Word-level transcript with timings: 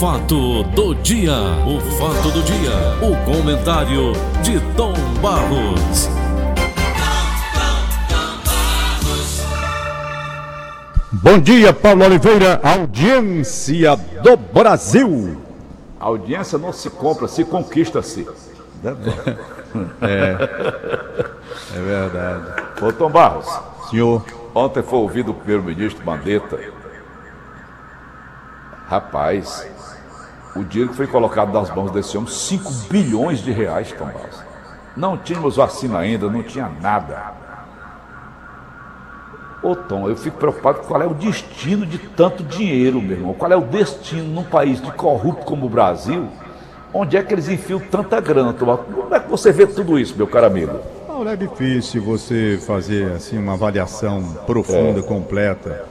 fato 0.00 0.62
do 0.62 0.94
dia, 0.94 1.34
o 1.66 1.78
fato 1.98 2.30
do 2.30 2.42
dia, 2.42 2.72
o 3.02 3.14
comentário 3.22 4.12
de 4.42 4.58
Tom 4.74 4.94
Barros. 5.20 6.08
Bom 11.12 11.38
dia, 11.38 11.74
Paulo 11.74 12.02
Oliveira, 12.02 12.58
audiência 12.62 13.94
do 14.22 14.38
Brasil. 14.38 15.36
A 16.00 16.06
audiência 16.06 16.56
não 16.56 16.72
se 16.72 16.88
compra, 16.88 17.28
se 17.28 17.44
conquista-se. 17.44 18.26
É, 20.00 20.48
é 21.76 21.78
verdade. 21.78 22.62
Ô 22.80 22.90
Tom 22.90 23.10
Barros, 23.10 23.46
Senhor, 23.90 24.24
ontem 24.54 24.82
foi 24.82 24.98
ouvido 24.98 25.32
o 25.32 25.34
primeiro-ministro 25.34 26.02
Mandetta. 26.06 26.58
Rapaz, 28.88 29.68
o 30.56 30.64
dinheiro 30.64 30.90
que 30.90 30.96
foi 30.96 31.06
colocado 31.06 31.52
nas 31.52 31.74
mãos 31.74 31.90
desse 31.90 32.16
homem, 32.16 32.30
5 32.30 32.70
bilhões 32.90 33.40
de 33.40 33.52
reais, 33.52 33.92
Tom 33.92 34.06
Barros. 34.06 34.42
Não 34.96 35.16
tínhamos 35.16 35.56
vacina 35.56 35.98
ainda, 35.98 36.28
não 36.28 36.42
tinha 36.42 36.70
nada. 36.80 37.32
Ô 39.62 39.76
Tom, 39.76 40.08
eu 40.08 40.16
fico 40.16 40.38
preocupado 40.38 40.80
com 40.80 40.86
qual 40.86 41.02
é 41.02 41.06
o 41.06 41.14
destino 41.14 41.84
de 41.84 41.98
tanto 41.98 42.42
dinheiro, 42.42 43.00
meu 43.00 43.16
irmão. 43.16 43.34
Qual 43.34 43.52
é 43.52 43.56
o 43.56 43.60
destino 43.60 44.24
num 44.24 44.44
país 44.44 44.80
de 44.80 44.90
corrupto 44.92 45.44
como 45.44 45.66
o 45.66 45.68
Brasil? 45.68 46.28
Onde 46.92 47.16
é 47.16 47.22
que 47.22 47.32
eles 47.32 47.48
enfiam 47.48 47.78
tanta 47.78 48.20
grana, 48.20 48.52
Tom 48.52 48.66
Barros? 48.66 48.86
Como 48.92 49.14
é 49.14 49.20
que 49.20 49.30
você 49.30 49.52
vê 49.52 49.66
tudo 49.66 49.98
isso, 49.98 50.16
meu 50.16 50.26
caro 50.26 50.46
amigo? 50.46 50.80
Paulo, 51.06 51.28
é 51.28 51.36
difícil 51.36 52.02
você 52.02 52.58
fazer 52.66 53.12
assim 53.12 53.38
uma 53.38 53.52
avaliação 53.52 54.22
profunda, 54.46 55.02
completa. 55.02 55.84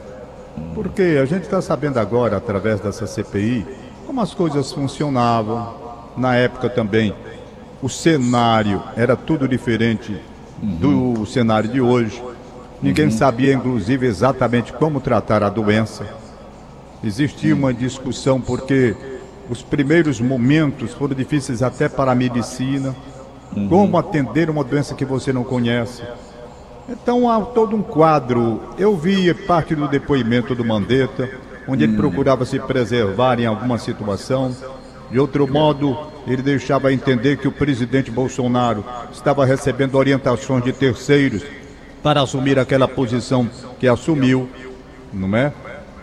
Porque 0.74 1.20
a 1.22 1.26
gente 1.26 1.44
está 1.44 1.62
sabendo 1.62 2.00
agora, 2.00 2.38
através 2.38 2.80
dessa 2.80 3.06
CPI, 3.06 3.66
como 4.10 4.22
as 4.22 4.34
coisas 4.34 4.74
funcionavam. 4.74 5.72
Na 6.18 6.36
época 6.36 6.68
também, 6.68 7.14
o 7.80 7.88
cenário 7.88 8.82
era 8.96 9.16
tudo 9.16 9.48
diferente 9.48 10.20
do 10.58 11.28
cenário 11.28 11.70
de 11.70 11.80
hoje. 11.80 12.20
Ninguém 12.82 13.12
sabia, 13.12 13.54
inclusive, 13.54 14.08
exatamente 14.08 14.74
como 14.74 15.00
tratar 15.00 15.44
a 15.44 15.50
doença. 15.50 16.08
Existia 17.04 17.54
uma 17.54 17.72
discussão 17.72 18.42
porque 18.42 18.96
os 19.48 19.62
primeiros 19.62 20.20
momentos 20.20 20.92
foram 20.92 21.14
difíceis 21.14 21.62
até 21.62 21.88
para 21.88 22.12
a 22.12 22.16
medicina. 22.16 22.96
Como 23.70 23.96
atender 23.96 24.50
uma 24.50 24.64
doença 24.64 24.96
que 24.96 25.06
você 25.06 25.32
não 25.32 25.44
conhece. 25.44 26.02
Então 26.90 27.30
há 27.30 27.40
todo 27.42 27.76
um 27.76 27.84
quadro. 27.84 28.60
Eu 28.76 28.98
vi 28.98 29.32
parte 29.36 29.76
do 29.76 29.88
depoimento 29.88 30.56
do 30.56 30.66
Mandetta, 30.66 31.30
onde 31.70 31.84
ele 31.84 31.96
procurava 31.96 32.46
se 32.46 32.60
preservar 32.60 33.40
em 33.40 33.46
alguma 33.46 33.78
situação. 33.78 34.56
De 35.12 35.20
outro 35.20 35.48
modo, 35.48 35.98
ele 36.28 36.42
deixava 36.42 36.92
entender 36.92 37.38
que 37.38 37.48
o 37.48 37.52
presidente 37.52 38.12
Bolsonaro 38.12 38.84
estava 39.12 39.46
recebendo 39.46 39.96
orientações 39.96 40.64
de 40.64 40.74
terceiros 40.74 41.44
para 42.02 42.22
assumir 42.22 42.58
aquela 42.58 42.88
posição 42.88 43.50
que 43.80 43.88
assumiu, 43.88 44.50
não 45.14 45.36
é? 45.36 45.52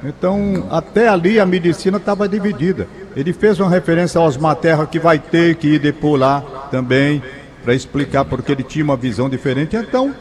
Então, 0.05 0.67
até 0.71 1.09
ali 1.09 1.41
a 1.41 1.47
medicina 1.47 1.97
estava 1.97 2.29
dividida. 2.29 2.87
Ele 3.17 3.33
fez 3.33 3.59
uma 3.59 3.71
referência 3.71 4.21
aos 4.21 4.37
Materra 4.37 4.87
que 4.87 4.99
vai 4.99 5.19
ter 5.19 5.57
que 5.57 5.69
ir 5.69 5.79
depois 5.79 6.21
lá 6.21 6.43
também 6.71 7.23
para 7.65 7.75
explicar 7.75 8.25
porque 8.25 8.53
ele 8.53 8.63
tinha 8.63 8.85
uma 8.85 8.97
visão 8.97 9.29
diferente. 9.29 9.75
Então, 9.75 10.15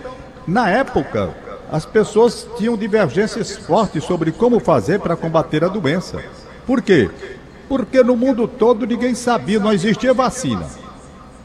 na 0.47 0.69
época, 0.69 1.31
as 1.71 1.85
pessoas 1.85 2.47
tinham 2.57 2.77
divergências 2.77 3.55
fortes 3.57 4.03
sobre 4.03 4.31
como 4.31 4.59
fazer 4.59 4.99
para 4.99 5.15
combater 5.15 5.63
a 5.63 5.67
doença. 5.67 6.23
Por 6.65 6.81
quê? 6.81 7.09
Porque 7.67 8.03
no 8.03 8.15
mundo 8.15 8.47
todo 8.47 8.85
ninguém 8.85 9.15
sabia, 9.15 9.59
não 9.59 9.73
existia 9.73 10.13
vacina. 10.13 10.65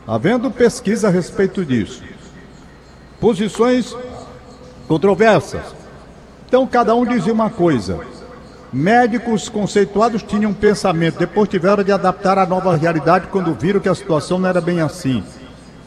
Havendo 0.06 0.50
pesquisa 0.50 1.08
a 1.08 1.10
respeito 1.10 1.64
disso. 1.64 2.02
Posições 3.18 3.96
controversas. 4.86 5.62
Então 6.46 6.66
cada 6.66 6.94
um 6.94 7.06
dizia 7.06 7.32
uma 7.32 7.48
coisa. 7.48 8.00
Médicos 8.72 9.48
conceituados 9.48 10.22
tinham 10.22 10.52
um 10.52 10.54
pensamento, 10.54 11.18
depois 11.18 11.48
tiveram 11.48 11.82
de 11.82 11.90
adaptar 11.90 12.38
à 12.38 12.46
nova 12.46 12.76
realidade 12.76 13.26
quando 13.28 13.54
viram 13.54 13.80
que 13.80 13.88
a 13.88 13.94
situação 13.94 14.38
não 14.38 14.48
era 14.48 14.60
bem 14.60 14.80
assim. 14.80 15.24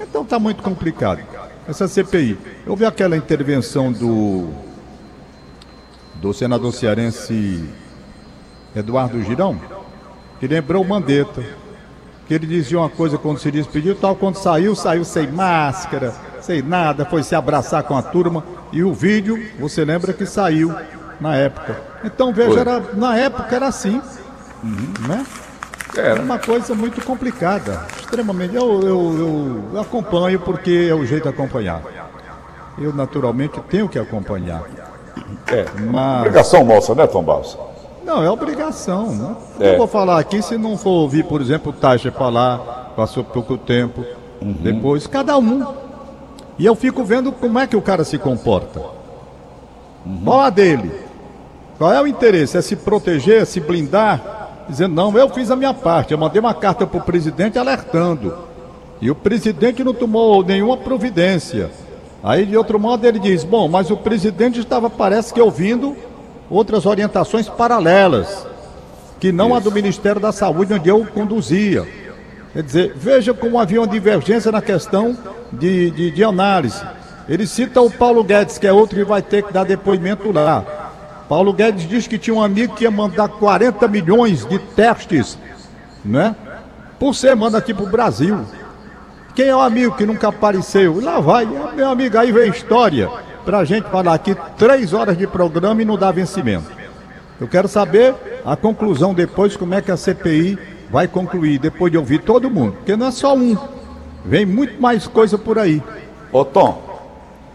Então 0.01 0.23
está 0.23 0.37
muito 0.37 0.61
complicado. 0.61 1.21
Essa 1.67 1.87
CPI. 1.87 2.37
Eu 2.65 2.75
vi 2.75 2.85
aquela 2.85 3.15
intervenção 3.15 3.91
do 3.91 4.49
do 6.15 6.33
senador 6.33 6.73
cearense 6.73 7.67
Eduardo 8.73 9.21
Girão, 9.21 9.59
que 10.39 10.47
lembrou 10.47 10.81
o 10.81 10.87
Mandetta, 10.87 11.43
que 12.25 12.33
ele 12.33 12.47
dizia 12.47 12.79
uma 12.79 12.89
coisa 12.89 13.17
quando 13.17 13.39
se 13.39 13.51
despediu, 13.51 13.93
tal 13.93 14.15
quando 14.15 14.37
saiu, 14.37 14.73
saiu 14.73 15.03
sem 15.03 15.27
máscara, 15.27 16.13
sem 16.41 16.61
nada, 16.61 17.05
foi 17.05 17.23
se 17.23 17.35
abraçar 17.35 17.83
com 17.83 17.97
a 17.97 18.01
turma 18.01 18.43
e 18.71 18.83
o 18.83 18.93
vídeo, 18.93 19.37
você 19.59 19.83
lembra 19.83 20.13
que 20.13 20.25
saiu 20.25 20.73
na 21.19 21.35
época. 21.35 21.81
Então 22.05 22.33
veja, 22.33 22.61
era, 22.61 22.79
na 22.93 23.17
época 23.17 23.53
era 23.53 23.67
assim, 23.67 24.01
né? 25.07 25.25
Era 25.95 26.21
uma 26.21 26.39
coisa 26.39 26.73
muito 26.73 27.03
complicada, 27.05 27.85
extremamente. 27.99 28.55
Eu, 28.55 28.81
eu, 28.81 29.63
eu 29.73 29.79
acompanho 29.81 30.39
porque 30.39 30.87
é 30.89 30.95
o 30.95 31.05
jeito 31.05 31.23
de 31.23 31.29
acompanhar. 31.29 31.81
Eu 32.79 32.93
naturalmente 32.93 33.59
tenho 33.69 33.87
que 33.87 33.99
acompanhar. 33.99 34.63
É, 35.47 35.65
Mas 35.91 36.21
obrigação 36.21 36.63
nossa, 36.63 36.95
né, 36.95 37.05
Tom 37.05 37.23
Barros? 37.23 37.57
não, 38.03 38.23
é 38.23 38.29
obrigação, 38.29 39.15
né? 39.15 39.35
É. 39.59 39.73
Eu 39.73 39.77
vou 39.77 39.87
falar 39.87 40.19
aqui 40.19 40.41
se 40.41 40.57
não 40.57 40.77
for 40.77 40.89
ouvir, 40.89 41.23
por 41.23 41.39
exemplo, 41.39 41.71
o 41.71 41.75
Taixa 41.75 42.11
falar, 42.11 42.91
passou 42.95 43.23
pouco 43.23 43.57
tempo, 43.57 44.03
depois, 44.41 45.07
cada 45.07 45.37
um. 45.37 45.65
E 46.59 46.65
eu 46.65 46.75
fico 46.75 47.03
vendo 47.03 47.31
como 47.31 47.57
é 47.59 47.65
que 47.65 47.75
o 47.75 47.81
cara 47.81 48.03
se 48.03 48.17
comporta. 48.17 48.81
Qual 50.23 50.41
a 50.41 50.49
dele? 50.49 50.91
Qual 51.77 51.91
é 51.91 52.01
o 52.01 52.05
interesse? 52.05 52.57
É 52.57 52.61
se 52.61 52.75
proteger, 52.75 53.41
é 53.41 53.45
se 53.45 53.59
blindar? 53.59 54.42
Dizendo, 54.67 54.95
não, 54.95 55.17
eu 55.17 55.29
fiz 55.29 55.51
a 55.51 55.55
minha 55.55 55.73
parte. 55.73 56.11
Eu 56.11 56.17
mandei 56.17 56.39
uma 56.39 56.53
carta 56.53 56.87
para 56.87 56.99
o 56.99 57.03
presidente 57.03 57.59
alertando. 57.59 58.33
E 59.01 59.11
o 59.11 59.15
presidente 59.15 59.83
não 59.83 59.93
tomou 59.93 60.43
nenhuma 60.43 60.77
providência. 60.77 61.69
Aí, 62.23 62.45
de 62.45 62.55
outro 62.55 62.79
modo, 62.79 63.05
ele 63.05 63.19
diz: 63.19 63.43
bom, 63.43 63.67
mas 63.67 63.91
o 63.91 63.97
presidente 63.97 64.59
estava, 64.59 64.89
parece 64.89 65.33
que, 65.33 65.41
ouvindo 65.41 65.95
outras 66.49 66.85
orientações 66.85 67.49
paralelas, 67.49 68.47
que 69.19 69.31
não 69.31 69.53
a 69.53 69.59
do 69.59 69.71
Ministério 69.71 70.21
da 70.21 70.31
Saúde, 70.31 70.73
onde 70.73 70.87
eu 70.87 71.05
conduzia. 71.05 71.85
Quer 72.53 72.63
dizer, 72.63 72.93
veja 72.95 73.33
como 73.33 73.59
havia 73.59 73.81
uma 73.81 73.87
divergência 73.87 74.51
na 74.51 74.61
questão 74.61 75.17
de, 75.51 75.89
de, 75.91 76.11
de 76.11 76.23
análise. 76.23 76.81
Ele 77.27 77.47
cita 77.47 77.81
o 77.81 77.89
Paulo 77.89 78.23
Guedes, 78.23 78.57
que 78.57 78.67
é 78.67 78.71
outro 78.71 78.97
que 78.97 79.03
vai 79.03 79.21
ter 79.21 79.43
que 79.43 79.51
dar 79.51 79.65
depoimento 79.65 80.31
lá. 80.31 80.82
Paulo 81.33 81.51
Guedes 81.51 81.89
diz 81.89 82.05
que 82.05 82.19
tinha 82.19 82.35
um 82.35 82.43
amigo 82.43 82.75
que 82.75 82.83
ia 82.83 82.91
mandar 82.91 83.27
40 83.27 83.87
milhões 83.87 84.45
de 84.45 84.59
testes, 84.59 85.35
né? 86.05 86.35
Por 86.99 87.15
semana 87.15 87.57
aqui 87.57 87.73
para 87.73 87.85
o 87.85 87.89
Brasil. 87.89 88.41
Quem 89.33 89.47
é 89.47 89.55
o 89.55 89.59
amigo 89.59 89.95
que 89.95 90.05
nunca 90.05 90.27
apareceu? 90.27 91.01
Lá 91.01 91.19
vai, 91.19 91.43
meu 91.75 91.89
amigo, 91.89 92.19
aí 92.19 92.31
vem 92.31 92.51
história. 92.51 93.09
Pra 93.43 93.65
gente 93.65 93.89
falar 93.89 94.13
aqui 94.13 94.37
três 94.59 94.93
horas 94.93 95.17
de 95.17 95.25
programa 95.25 95.81
e 95.81 95.85
não 95.85 95.97
dá 95.97 96.11
vencimento. 96.11 96.71
Eu 97.41 97.47
quero 97.47 97.67
saber 97.67 98.13
a 98.45 98.55
conclusão 98.55 99.11
depois, 99.11 99.57
como 99.57 99.73
é 99.73 99.81
que 99.81 99.89
a 99.89 99.97
CPI 99.97 100.59
vai 100.91 101.07
concluir, 101.07 101.57
depois 101.57 101.91
de 101.91 101.97
ouvir 101.97 102.19
todo 102.19 102.47
mundo. 102.47 102.73
Porque 102.73 102.95
não 102.95 103.07
é 103.07 103.11
só 103.11 103.35
um. 103.35 103.57
Vem 104.23 104.45
muito 104.45 104.79
mais 104.79 105.07
coisa 105.07 105.35
por 105.35 105.57
aí. 105.57 105.81
Ô, 106.31 106.45
Tom, 106.45 106.79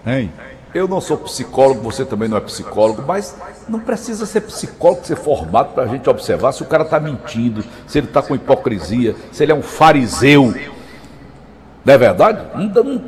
Hein? 0.04 0.32
eu 0.74 0.88
não 0.88 1.00
sou 1.00 1.16
psicólogo, 1.16 1.80
você 1.80 2.04
também 2.04 2.28
não 2.28 2.38
é 2.38 2.40
psicólogo, 2.40 3.04
mas 3.06 3.36
não 3.68 3.80
precisa 3.80 4.24
ser 4.26 4.40
psicólogo, 4.42 5.04
ser 5.04 5.16
formado 5.16 5.74
para 5.74 5.84
a 5.84 5.86
gente 5.86 6.08
observar 6.08 6.52
se 6.52 6.62
o 6.62 6.66
cara 6.66 6.84
está 6.84 6.98
mentindo, 6.98 7.64
se 7.86 7.98
ele 7.98 8.06
está 8.06 8.22
com 8.22 8.34
hipocrisia, 8.34 9.14
se 9.32 9.42
ele 9.42 9.52
é 9.52 9.54
um 9.54 9.62
fariseu. 9.62 10.54
Não 11.84 11.94
é 11.94 11.98
verdade? 11.98 12.40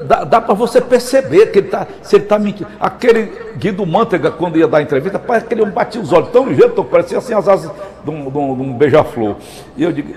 Dá, 0.07 0.25
dá, 0.25 0.41
para 0.41 0.55
você 0.55 0.81
perceber 0.81 1.47
que 1.49 1.59
ele 1.59 1.69
tá, 1.69 1.87
se 2.03 2.17
ele 2.17 2.25
está 2.25 2.39
mentindo. 2.39 2.71
Aquele 2.79 3.31
Guido 3.57 3.85
Mantega, 3.85 4.31
quando 4.31 4.57
ia 4.59 4.67
dar 4.67 4.81
entrevista, 4.81 5.19
parece 5.19 5.47
que 5.47 5.55
ele 5.55 5.67
batia 5.67 6.01
os 6.01 6.13
olhos 6.13 6.31
tão 6.31 6.47
ligeiro, 6.47 6.83
parecia 6.85 7.19
assim 7.19 7.35
as 7.35 7.47
asas 7.47 7.71
de 8.03 8.11
um, 8.11 8.29
um- 8.29 8.53
um 8.53 8.73
beija-flor. 8.73 9.37
E 9.77 9.83
eu 9.83 9.93
digo, 9.93 10.15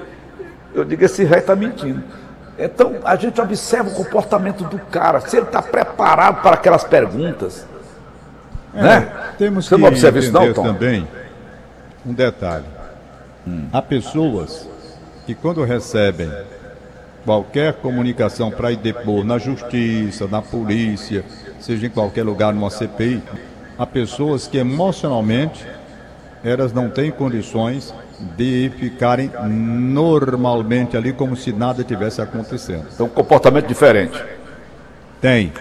eu 0.74 0.86
digo, 0.86 1.04
esse 1.04 1.24
rei 1.26 1.40
está 1.40 1.56
mentindo. 1.56 2.04
Então 2.58 2.94
a 3.04 3.16
gente 3.16 3.42
observa 3.42 3.90
o 3.90 3.94
comportamento 3.96 4.64
do 4.64 4.78
cara, 4.80 5.20
se 5.22 5.36
ele 5.36 5.46
está 5.48 5.62
preparado 5.62 6.42
para 6.42 6.54
aquelas 6.54 6.84
perguntas. 6.84 7.68
Né? 8.74 9.34
Temos 9.38 9.66
Você 9.66 9.76
que 9.76 9.82
não 9.82 9.88
observa 9.88 10.20
isso 10.20 10.32
não, 10.32 10.54
Tom? 10.54 10.64
também 10.64 11.08
um 12.06 12.14
detalhe. 12.14 12.66
Há 13.72 13.82
pessoas 13.82 14.68
que 15.26 15.36
quando 15.36 15.64
recebem 15.64 16.32
qualquer 17.26 17.74
comunicação 17.74 18.52
para 18.52 18.72
ir 18.72 18.78
depor 18.78 19.24
na 19.24 19.38
justiça, 19.38 20.28
na 20.28 20.42
polícia, 20.42 21.24
seja 21.60 21.88
em 21.88 21.90
qualquer 21.90 22.24
lugar, 22.24 22.54
numa 22.54 22.70
CPI, 22.70 23.22
há 23.78 23.86
pessoas 23.86 24.48
que 24.48 24.58
emocionalmente 24.58 25.66
elas 26.44 26.74
não 26.74 26.90
têm 26.90 27.10
condições 27.10 27.94
de 28.38 28.72
ficarem 28.78 29.32
normalmente 29.50 30.96
ali 30.98 31.14
como 31.14 31.36
se 31.36 31.52
nada 31.52 31.84
tivesse 31.84 32.22
acontecendo. 32.22 32.86
Então, 32.94 33.06
um 33.06 33.10
comportamento 33.10 33.68
diferente. 33.68 34.22
Tem. 35.22 35.52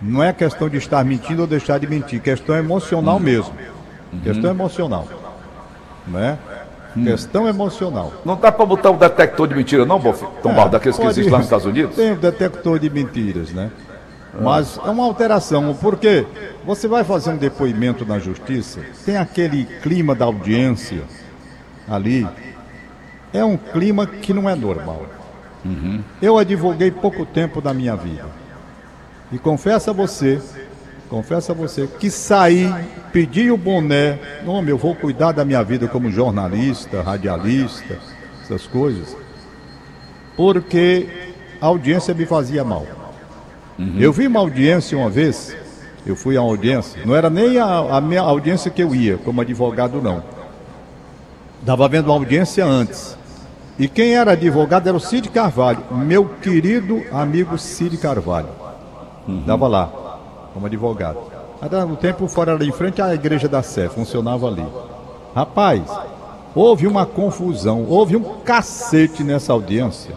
Não 0.00 0.22
é 0.22 0.32
questão 0.32 0.68
de 0.68 0.76
estar 0.78 1.04
mentindo 1.04 1.42
ou 1.42 1.46
deixar 1.46 1.78
de 1.78 1.86
mentir, 1.86 2.20
questão 2.20 2.56
emocional 2.56 3.16
Uhum. 3.16 3.20
mesmo. 3.22 3.52
Questão 4.22 4.50
emocional. 4.50 5.06
Né? 6.06 6.38
Hum. 6.96 7.04
Questão 7.04 7.46
emocional. 7.46 8.12
Não 8.24 8.36
dá 8.36 8.50
para 8.50 8.66
botar 8.66 8.90
um 8.90 8.96
detector 8.96 9.46
de 9.46 9.54
mentira, 9.54 9.84
não, 9.86 10.00
Bof? 10.00 10.24
Tom 10.42 10.52
Barro, 10.54 10.70
daqueles 10.70 10.96
que 10.96 11.02
É, 11.02 11.04
Pode- 11.06 11.12
existem 11.20 11.30
lá 11.32 11.38
nos 11.38 11.46
Estados 11.46 11.66
Unidos? 11.66 11.94
Tem 11.94 12.12
o 12.12 12.16
detector 12.16 12.78
de 12.78 12.90
mentiras, 12.90 13.50
né? 13.52 13.70
Mas 14.40 14.78
é 14.84 14.88
uma 14.90 15.04
alteração, 15.04 15.76
porque 15.80 16.24
você 16.64 16.86
vai 16.88 17.02
fazer 17.04 17.30
um 17.30 17.36
depoimento 17.36 18.04
na 18.06 18.18
justiça, 18.18 18.80
tem 19.04 19.16
aquele 19.16 19.64
clima 19.82 20.14
da 20.14 20.24
audiência 20.24 21.02
ali, 21.88 22.26
é 23.32 23.44
um 23.44 23.56
clima 23.56 24.06
que 24.06 24.32
não 24.32 24.48
é 24.48 24.54
normal. 24.54 25.06
Eu 26.22 26.38
advoguei 26.38 26.90
pouco 26.90 27.26
tempo 27.26 27.60
da 27.60 27.74
minha 27.74 27.94
vida. 27.96 28.24
E 29.32 29.38
confesso 29.38 29.90
a 29.90 29.92
você, 29.92 30.40
confesso 31.08 31.52
a 31.52 31.54
você, 31.54 31.86
que 31.86 32.10
saí, 32.10 32.72
pedi 33.12 33.50
o 33.50 33.56
boné, 33.56 34.18
nome, 34.44 34.70
eu 34.70 34.78
vou 34.78 34.94
cuidar 34.94 35.32
da 35.32 35.44
minha 35.44 35.62
vida 35.62 35.86
como 35.86 36.10
jornalista, 36.10 37.00
radialista, 37.00 37.98
essas 38.42 38.66
coisas, 38.66 39.16
porque 40.36 41.06
a 41.60 41.66
audiência 41.66 42.12
me 42.12 42.26
fazia 42.26 42.64
mal. 42.64 42.86
Eu 43.98 44.12
vi 44.12 44.26
uma 44.26 44.40
audiência 44.40 44.98
uma 44.98 45.08
vez, 45.08 45.56
eu 46.04 46.14
fui 46.14 46.36
a 46.36 46.42
uma 46.42 46.50
audiência, 46.50 47.00
não 47.06 47.14
era 47.14 47.30
nem 47.30 47.58
a, 47.58 47.96
a 47.96 48.00
minha 48.00 48.20
audiência 48.20 48.70
que 48.70 48.82
eu 48.82 48.94
ia, 48.94 49.16
como 49.16 49.40
advogado, 49.40 50.02
não. 50.02 50.22
Estava 51.60 51.88
vendo 51.88 52.06
uma 52.06 52.14
audiência 52.14 52.64
antes. 52.64 53.16
E 53.78 53.88
quem 53.88 54.14
era 54.14 54.32
advogado 54.32 54.86
era 54.86 54.96
o 54.96 55.00
Cid 55.00 55.30
Carvalho, 55.30 55.82
meu 55.90 56.26
querido 56.26 57.02
amigo 57.12 57.56
Cid 57.56 57.96
Carvalho. 57.96 58.59
Estava 59.28 59.68
lá, 59.68 59.90
como 60.52 60.66
advogado. 60.66 61.18
Era 61.62 61.84
no 61.84 61.96
tempo 61.96 62.26
fora 62.26 62.54
ali 62.54 62.68
em 62.68 62.72
frente 62.72 63.02
à 63.02 63.14
igreja 63.14 63.48
da 63.48 63.62
Sé, 63.62 63.88
funcionava 63.88 64.46
ali. 64.46 64.66
Rapaz, 65.34 65.82
houve 66.54 66.86
uma 66.86 67.04
confusão, 67.04 67.84
houve 67.88 68.16
um 68.16 68.40
cacete 68.40 69.22
nessa 69.22 69.52
audiência. 69.52 70.14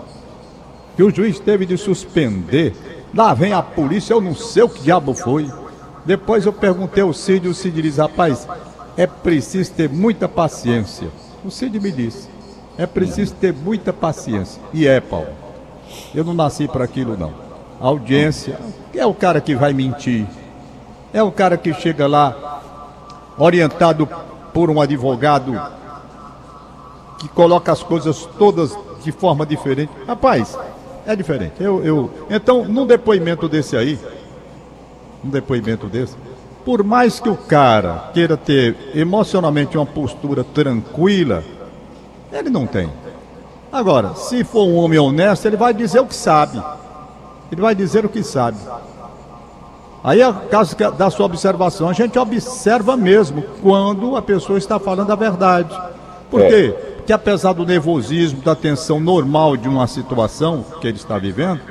Que 0.96 1.04
o 1.04 1.14
juiz 1.14 1.40
teve 1.40 1.66
de 1.66 1.78
suspender. 1.78 2.74
Lá 3.14 3.34
vem 3.34 3.54
a 3.54 3.62
polícia, 3.62 4.14
eu 4.14 4.22
não 4.22 4.34
sei 4.34 4.64
o 4.64 4.70
que 4.70 4.82
diabo 4.82 5.14
foi. 5.14 5.52
Depois 6.06 6.46
eu 6.46 6.54
perguntei 6.54 7.04
ao 7.04 7.14
Cid, 7.14 7.48
o 7.48 7.54
Cid 7.54 7.82
diz, 7.82 7.98
rapaz, 7.98 8.48
é 8.98 9.06
preciso 9.06 9.72
ter 9.74 9.90
muita 9.90 10.28
paciência. 10.28 11.10
O 11.44 11.52
Cid 11.52 11.80
me 11.80 11.92
disse, 11.92 12.28
é 12.78 12.86
preciso 12.86 13.34
ter 13.36 13.54
muita 13.54 13.92
paciência. 13.94 14.62
E 14.74 14.88
é, 14.88 15.00
Paulo. 15.00 15.28
Eu 16.14 16.24
não 16.24 16.34
nasci 16.34 16.68
para 16.68 16.84
aquilo, 16.84 17.18
não. 17.18 17.34
Audiência 17.84 18.58
é 18.96 19.06
o 19.06 19.14
cara 19.14 19.42
que 19.42 19.54
vai 19.54 19.74
mentir. 19.74 20.26
É 21.14 21.22
o 21.22 21.30
cara 21.30 21.58
que 21.58 21.74
chega 21.74 22.08
lá 22.08 22.62
orientado 23.38 24.08
por 24.54 24.70
um 24.70 24.80
advogado 24.80 25.62
que 27.20 27.28
coloca 27.28 27.74
as 27.74 27.84
coisas 27.84 28.26
todas 28.40 28.74
de 29.04 29.12
forma 29.12 29.46
diferente. 29.46 29.92
Rapaz, 30.08 30.58
é 31.06 31.14
diferente. 31.14 31.56
Eu, 31.60 31.84
eu... 31.84 32.12
Então, 32.30 32.64
num 32.64 32.88
depoimento 32.88 33.50
desse 33.50 33.76
aí, 33.76 34.00
um 35.22 35.30
depoimento 35.30 35.88
desse, 35.88 36.16
por 36.64 36.86
mais 36.86 37.20
que 37.20 37.28
o 37.28 37.36
cara 37.36 38.12
queira 38.14 38.38
ter 38.38 38.78
emocionalmente 38.96 39.78
uma 39.78 39.86
postura 39.86 40.42
tranquila, 40.42 41.44
ele 42.32 42.50
não 42.50 42.66
tem. 42.66 42.90
Agora, 43.70 44.16
se 44.16 44.46
for 44.46 44.64
um 44.64 44.78
homem 44.78 45.00
honesto, 45.00 45.46
ele 45.46 45.58
vai 45.58 45.74
dizer 45.74 46.00
o 46.00 46.06
que 46.06 46.16
sabe. 46.16 46.64
Ele 47.52 47.62
vai 47.62 47.76
dizer 47.76 48.06
o 48.06 48.10
que 48.10 48.24
sabe. 48.24 48.58
Aí, 50.04 50.22
a 50.22 50.34
caso 50.34 50.76
que- 50.76 50.90
da 50.92 51.10
sua 51.10 51.26
observação, 51.26 51.88
a 51.88 51.94
gente 51.94 52.20
observa 52.20 52.98
mesmo 52.98 53.42
quando 53.62 54.18
a 54.18 54.22
pessoa 54.22 54.58
está 54.58 54.78
falando 54.78 55.12
a 55.12 55.16
verdade. 55.16 55.74
Por 56.30 56.42
É. 56.42 56.50
quê? 56.50 56.76
Porque 56.98 57.14
apesar 57.14 57.54
do 57.54 57.66
nervosismo, 57.66 58.42
da 58.42 58.56
tensão 58.56 59.00
normal 59.00 59.56
de 59.56 59.68
uma 59.70 59.88
situação 59.88 60.66
que 60.82 60.88
ele 60.88 60.98
está 60.98 61.18
vivendo, 61.18 61.62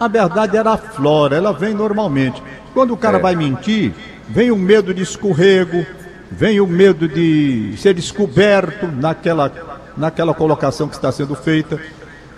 a 0.00 0.08
verdade 0.08 0.56
ela 0.56 0.74
aflora, 0.74 1.36
ela 1.36 1.52
vem 1.52 1.74
normalmente. 1.74 2.42
Quando 2.72 2.94
o 2.94 2.96
cara 2.96 3.18
É. 3.18 3.20
vai 3.20 3.34
mentir, 3.36 3.92
vem 4.28 4.50
o 4.50 4.56
medo 4.56 4.94
de 4.94 5.02
escorrego, 5.02 5.84
vem 6.30 6.60
o 6.60 6.66
medo 6.66 7.06
de 7.08 7.74
ser 7.76 7.92
descoberto 7.94 8.86
naquela, 8.86 9.52
naquela 9.96 10.32
colocação 10.32 10.88
que 10.88 10.94
está 10.94 11.12
sendo 11.12 11.34
feita. 11.34 11.78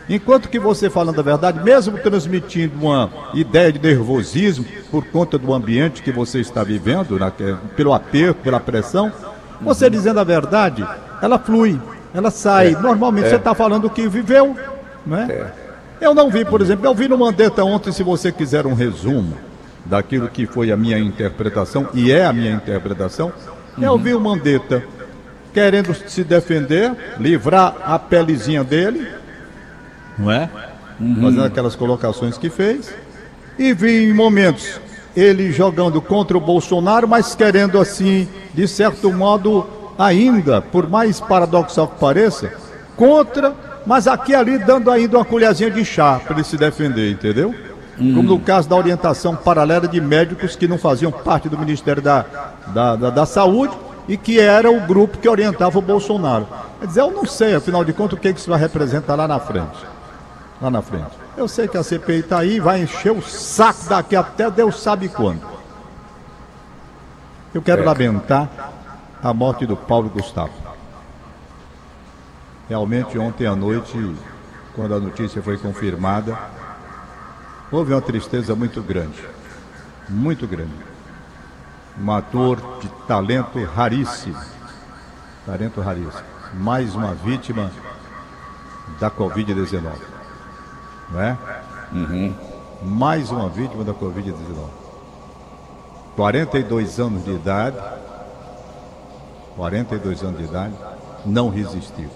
Enquanto 0.08 0.48
que 0.48 0.58
você 0.58 0.88
falando 0.88 1.18
a 1.18 1.22
verdade, 1.22 1.62
mesmo 1.64 1.98
transmitindo 1.98 2.76
uma 2.80 3.10
ideia 3.34 3.72
de 3.72 3.78
nervosismo 3.80 4.64
por 4.90 5.04
conta 5.06 5.36
do 5.36 5.52
ambiente 5.52 6.00
que 6.02 6.12
você 6.12 6.38
está 6.40 6.62
vivendo, 6.62 7.18
naque- 7.18 7.56
pelo 7.74 7.92
aperto, 7.92 8.40
pela 8.40 8.60
pressão, 8.60 9.12
você 9.60 9.90
dizendo 9.90 10.20
a 10.20 10.24
verdade, 10.24 10.86
ela 11.20 11.38
flui, 11.40 11.80
ela 12.14 12.30
sai. 12.30 12.70
Normalmente 12.80 13.28
você 13.30 13.36
está 13.36 13.52
falando 13.54 13.86
o 13.86 13.90
que 13.90 14.06
viveu, 14.06 14.54
né? 15.04 15.26
Eu 16.00 16.14
não 16.14 16.30
vi, 16.30 16.44
por 16.44 16.60
exemplo, 16.60 16.86
eu 16.86 16.94
vi 16.94 17.08
no 17.08 17.18
Mandetta 17.18 17.64
ontem, 17.64 17.90
se 17.90 18.02
você 18.04 18.30
quiser 18.30 18.64
um 18.66 18.74
resumo 18.74 19.36
daquilo 19.84 20.28
que 20.28 20.46
foi 20.46 20.70
a 20.70 20.76
minha 20.76 20.98
interpretação, 20.98 21.88
e 21.94 22.12
é 22.12 22.26
a 22.26 22.32
minha 22.32 22.52
interpretação, 22.52 23.32
eu 23.80 23.96
vi 23.98 24.14
o 24.14 24.20
Mandetta 24.20 24.84
querendo 25.52 25.94
se 25.94 26.22
defender, 26.22 26.92
livrar 27.18 27.74
a 27.82 27.98
pelezinha 27.98 28.62
dele, 28.62 29.08
não 30.18 30.30
é? 30.30 30.48
Fazendo 31.20 31.44
aquelas 31.44 31.76
colocações 31.76 32.38
que 32.38 32.48
fez. 32.48 32.92
E 33.58 33.72
vi 33.72 34.10
em 34.10 34.14
momentos 34.14 34.80
ele 35.16 35.50
jogando 35.50 36.00
contra 36.02 36.36
o 36.36 36.40
Bolsonaro, 36.40 37.08
mas 37.08 37.34
querendo 37.34 37.78
assim, 37.78 38.28
de 38.52 38.68
certo 38.68 39.10
modo, 39.12 39.66
ainda, 39.98 40.60
por 40.60 40.88
mais 40.88 41.20
paradoxal 41.20 41.88
que 41.88 41.98
pareça, 41.98 42.52
contra, 42.96 43.54
mas 43.86 44.06
aqui 44.06 44.34
ali 44.34 44.58
dando 44.58 44.90
ainda 44.90 45.16
uma 45.16 45.24
colherzinha 45.24 45.70
de 45.70 45.84
chá 45.84 46.20
para 46.22 46.34
ele 46.34 46.44
se 46.44 46.58
defender, 46.58 47.10
entendeu? 47.10 47.54
Como 47.96 48.22
no 48.22 48.38
caso 48.38 48.68
da 48.68 48.76
orientação 48.76 49.34
paralela 49.34 49.88
de 49.88 50.02
médicos 50.02 50.54
que 50.54 50.68
não 50.68 50.76
faziam 50.76 51.10
parte 51.10 51.48
do 51.48 51.56
Ministério 51.56 52.02
da, 52.02 52.26
da, 52.66 52.94
da, 52.94 53.08
da 53.08 53.24
Saúde 53.24 53.74
e 54.06 54.18
que 54.18 54.38
era 54.38 54.70
o 54.70 54.82
grupo 54.82 55.16
que 55.16 55.26
orientava 55.26 55.78
o 55.78 55.82
Bolsonaro. 55.82 56.46
Quer 56.78 56.86
dizer, 56.88 57.00
eu 57.00 57.10
não 57.10 57.24
sei, 57.24 57.54
afinal 57.54 57.82
de 57.86 57.94
contas, 57.94 58.18
o 58.18 58.20
que 58.20 58.28
isso 58.28 58.50
vai 58.50 58.60
representar 58.60 59.14
lá 59.14 59.26
na 59.26 59.40
frente 59.40 59.95
lá 60.60 60.70
na 60.70 60.82
frente. 60.82 61.10
Eu 61.36 61.48
sei 61.48 61.68
que 61.68 61.76
a 61.76 61.82
CPI 61.82 62.20
está 62.20 62.38
aí, 62.38 62.60
vai 62.60 62.82
encher 62.82 63.12
o 63.12 63.22
saco 63.22 63.88
daqui 63.88 64.16
até 64.16 64.50
Deus 64.50 64.80
sabe 64.80 65.08
quando. 65.08 65.42
Eu 67.54 67.62
quero 67.62 67.84
lamentar 67.84 68.48
a 69.22 69.32
morte 69.32 69.66
do 69.66 69.76
Paulo 69.76 70.08
Gustavo. 70.08 70.52
Realmente 72.68 73.18
ontem 73.18 73.46
à 73.46 73.54
noite, 73.54 74.14
quando 74.74 74.94
a 74.94 75.00
notícia 75.00 75.42
foi 75.42 75.56
confirmada, 75.56 76.36
houve 77.70 77.92
uma 77.92 78.02
tristeza 78.02 78.54
muito 78.54 78.82
grande. 78.82 79.22
Muito 80.08 80.46
grande. 80.46 80.72
Um 81.98 82.10
ator 82.12 82.60
de 82.80 82.88
talento 83.06 83.62
raríssimo. 83.64 84.38
Talento 85.46 85.80
raríssimo. 85.80 86.24
Mais 86.54 86.94
uma 86.94 87.14
vítima 87.14 87.70
da 89.00 89.10
Covid-19 89.10 90.15
não 91.10 91.20
é? 91.20 91.36
Mais 92.82 93.30
uma 93.30 93.48
vítima 93.48 93.84
da 93.84 93.92
Covid-19. 93.92 94.34
42 96.16 96.98
anos 96.98 97.24
de 97.24 97.32
idade, 97.32 97.76
42 99.56 100.22
anos 100.22 100.38
de 100.38 100.44
idade, 100.44 100.74
não 101.24 101.48
resistiu. 101.48 102.08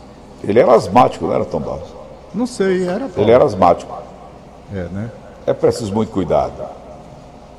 Ele 0.43 0.59
era 0.59 0.73
asmático, 0.75 1.27
não 1.27 1.35
era, 1.35 1.45
Tom 1.45 1.61
Barros? 1.61 1.95
Não 2.35 2.47
sei, 2.47 2.87
era. 2.89 3.11
Ele 3.17 3.31
era 3.31 3.45
asmático. 3.45 3.95
É, 4.73 4.85
né? 4.85 5.11
É 5.47 5.53
preciso 5.53 5.93
muito 5.93 6.13
cuidado. 6.13 6.53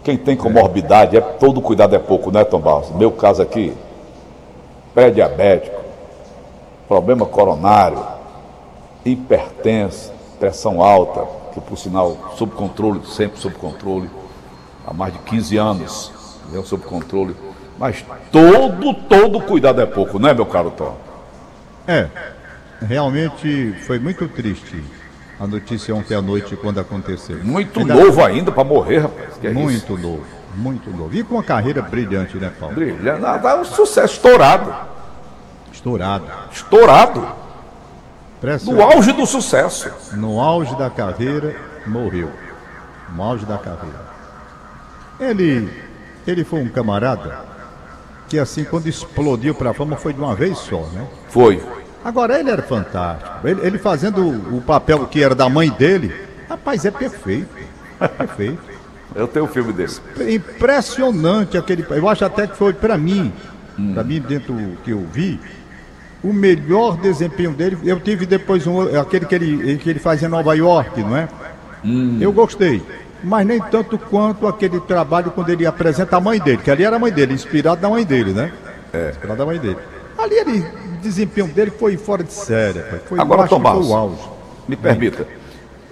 Quem 0.03 0.17
tem 0.17 0.35
comorbidade, 0.35 1.15
é, 1.15 1.21
todo 1.21 1.61
cuidado 1.61 1.95
é 1.95 1.99
pouco, 1.99 2.31
né, 2.31 2.43
Tom 2.43 2.59
Barros? 2.59 2.89
Meu 2.91 3.11
caso 3.11 3.41
aqui, 3.41 3.75
pré-diabético, 4.95 5.79
problema 6.87 7.25
coronário, 7.25 8.03
hipertenso, 9.05 10.11
pressão 10.41 10.81
alta, 10.81 11.23
que 11.53 11.61
por 11.61 11.77
sinal, 11.77 12.33
sob 12.35 12.53
controle, 12.55 13.01
sempre 13.05 13.39
sob 13.39 13.53
controle, 13.55 14.09
há 14.87 14.91
mais 14.91 15.13
de 15.13 15.19
15 15.19 15.55
anos, 15.57 16.11
né, 16.51 16.59
sob 16.65 16.83
controle. 16.83 17.35
Mas 17.77 18.03
todo, 18.31 18.91
todo 19.07 19.39
cuidado 19.41 19.79
é 19.81 19.85
pouco, 19.85 20.17
né, 20.17 20.33
meu 20.33 20.47
caro 20.47 20.71
Tom? 20.71 20.97
É, 21.87 22.07
realmente 22.81 23.75
foi 23.85 23.99
muito 23.99 24.27
triste 24.27 24.83
a 25.39 25.45
notícia 25.45 25.93
ontem 25.93 26.15
à 26.15 26.21
noite 26.23 26.55
quando 26.55 26.79
aconteceu. 26.79 27.37
Muito 27.43 27.79
Ainda- 27.79 27.93
novo 27.93 28.23
ainda 28.23 28.51
para 28.51 28.63
morrer, 28.63 28.99
rapaz. 28.99 29.37
Que 29.39 29.45
é 29.47 29.51
isso? 29.51 29.59
Muito 29.59 29.97
novo, 29.97 30.23
muito 30.55 30.89
novo. 30.89 31.15
E 31.15 31.23
com 31.23 31.35
uma 31.35 31.43
carreira 31.43 31.83
brilhante, 31.83 32.37
né, 32.37 32.51
Paulo? 32.59 32.73
Brilhante. 32.73 33.21
Dá 33.21 33.59
um 33.59 33.63
sucesso 33.65 34.15
estourado. 34.15 34.73
Estourado. 35.71 36.25
Estourado. 36.51 37.40
No 38.63 38.81
auge 38.81 39.11
do 39.11 39.25
sucesso. 39.25 39.91
No 40.13 40.39
auge 40.39 40.75
da 40.75 40.89
carreira, 40.89 41.55
morreu. 41.85 42.31
No 43.15 43.21
auge 43.23 43.45
da 43.45 43.57
carreira. 43.57 44.11
Ele, 45.19 45.69
ele 46.25 46.43
foi 46.43 46.61
um 46.61 46.69
camarada 46.69 47.51
que 48.27 48.39
assim, 48.39 48.63
quando 48.63 48.87
explodiu 48.87 49.53
para 49.53 49.71
a 49.71 49.73
fama, 49.73 49.97
foi 49.97 50.13
de 50.13 50.19
uma 50.19 50.33
vez 50.33 50.57
só, 50.57 50.81
né? 50.93 51.05
Foi. 51.27 51.61
Agora, 52.03 52.39
ele 52.39 52.49
era 52.49 52.63
fantástico. 52.63 53.45
Ele, 53.45 53.61
ele 53.61 53.77
fazendo 53.77 54.25
o 54.55 54.61
papel 54.61 55.05
que 55.05 55.21
era 55.21 55.35
da 55.35 55.47
mãe 55.47 55.69
dele, 55.69 56.15
rapaz, 56.49 56.85
é 56.85 56.91
perfeito. 56.91 57.49
Perfeito. 58.17 58.71
Eu 59.13 59.27
tenho 59.27 59.45
um 59.45 59.47
filme 59.49 59.73
desse. 59.73 60.01
Impressionante 60.29 61.57
aquele. 61.57 61.85
Eu 61.89 62.07
acho 62.07 62.23
até 62.23 62.47
que 62.47 62.55
foi 62.55 62.73
para 62.73 62.97
mim, 62.97 63.31
hum. 63.77 63.93
para 63.93 64.03
mim, 64.03 64.21
dentro 64.21 64.53
do 64.53 64.77
que 64.77 64.91
eu 64.91 65.05
vi, 65.11 65.39
o 66.23 66.31
melhor 66.31 66.97
desempenho 66.97 67.51
dele. 67.51 67.77
Eu 67.83 67.99
tive 67.99 68.25
depois 68.25 68.67
um, 68.67 68.81
aquele 68.99 69.25
que 69.25 69.35
ele, 69.35 69.77
que 69.77 69.89
ele 69.89 69.99
faz 69.99 70.21
em 70.21 70.27
Nova 70.27 70.55
York, 70.55 71.01
não 71.01 71.17
é? 71.17 71.27
Hum. 71.83 72.17
Eu 72.21 72.31
gostei. 72.31 72.81
Mas 73.23 73.45
nem 73.45 73.59
tanto 73.59 73.97
quanto 73.97 74.47
aquele 74.47 74.79
trabalho 74.79 75.31
quando 75.31 75.49
ele 75.49 75.65
apresenta 75.65 76.17
a 76.17 76.19
mãe 76.19 76.39
dele, 76.39 76.57
que 76.57 76.71
ali 76.71 76.83
era 76.83 76.95
a 76.95 76.99
mãe 76.99 77.11
dele, 77.11 77.33
inspirado 77.33 77.81
na 77.81 77.89
mãe 77.89 78.03
dele, 78.03 78.33
né? 78.33 78.51
É. 78.91 79.09
Inspirado 79.11 79.39
na 79.39 79.45
mãe 79.45 79.59
dele. 79.59 79.77
Ali 80.17 80.35
ele, 80.35 80.59
o 80.59 81.01
desempenho 81.01 81.47
dele 81.47 81.71
foi 81.71 81.97
fora 81.97 82.23
de 82.23 82.33
série. 82.33 82.79
Foi, 83.05 83.19
Agora, 83.19 83.47
Tomás, 83.47 83.85
me 84.67 84.75
permita, 84.75 85.27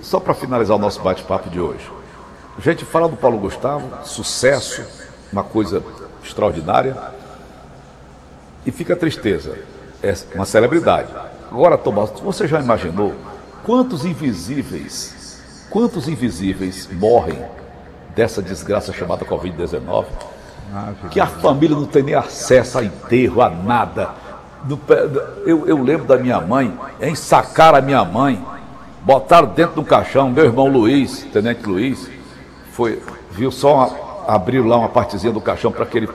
só 0.01 0.19
para 0.19 0.33
finalizar 0.33 0.75
o 0.75 0.79
nosso 0.79 1.01
bate-papo 1.01 1.49
de 1.49 1.59
hoje. 1.59 1.89
A 2.57 2.61
gente 2.61 2.83
fala 2.83 3.07
do 3.07 3.15
Paulo 3.15 3.37
Gustavo, 3.37 3.89
sucesso, 4.05 4.83
uma 5.31 5.43
coisa 5.43 5.83
extraordinária, 6.23 6.95
e 8.65 8.71
fica 8.71 8.93
a 8.93 8.97
tristeza, 8.97 9.57
é 10.01 10.13
uma 10.35 10.45
celebridade. 10.45 11.09
Agora, 11.51 11.77
Tomás, 11.77 12.11
você 12.21 12.47
já 12.47 12.59
imaginou 12.59 13.13
quantos 13.63 14.05
invisíveis, 14.05 15.41
quantos 15.69 16.07
invisíveis 16.07 16.87
morrem 16.91 17.39
dessa 18.15 18.41
desgraça 18.41 18.93
chamada 18.93 19.25
Covid-19? 19.25 20.05
Ah, 20.73 20.93
que 21.09 21.19
a 21.19 21.25
família 21.25 21.75
não 21.75 21.85
tem 21.85 22.03
nem 22.03 22.15
acesso 22.15 22.77
a 22.77 22.83
enterro, 22.83 23.41
a 23.41 23.49
nada. 23.49 24.11
Eu, 25.45 25.67
eu 25.67 25.81
lembro 25.81 26.05
da 26.05 26.17
minha 26.17 26.39
mãe, 26.39 26.77
ensacar 27.01 27.73
a 27.73 27.81
minha 27.81 28.05
mãe, 28.05 28.43
botaram 29.01 29.47
dentro 29.47 29.75
do 29.75 29.83
caixão, 29.83 30.29
meu 30.29 30.45
irmão 30.45 30.67
Luiz, 30.67 31.23
Tenente 31.33 31.67
Luiz, 31.67 32.09
foi, 32.73 33.01
viu 33.31 33.51
só 33.51 34.25
abrir 34.27 34.59
lá 34.59 34.77
uma 34.77 34.89
partezinha 34.89 35.33
do 35.33 35.41
caixão 35.41 35.71
para 35.71 35.85
que 35.85 35.97
ele 35.97 36.09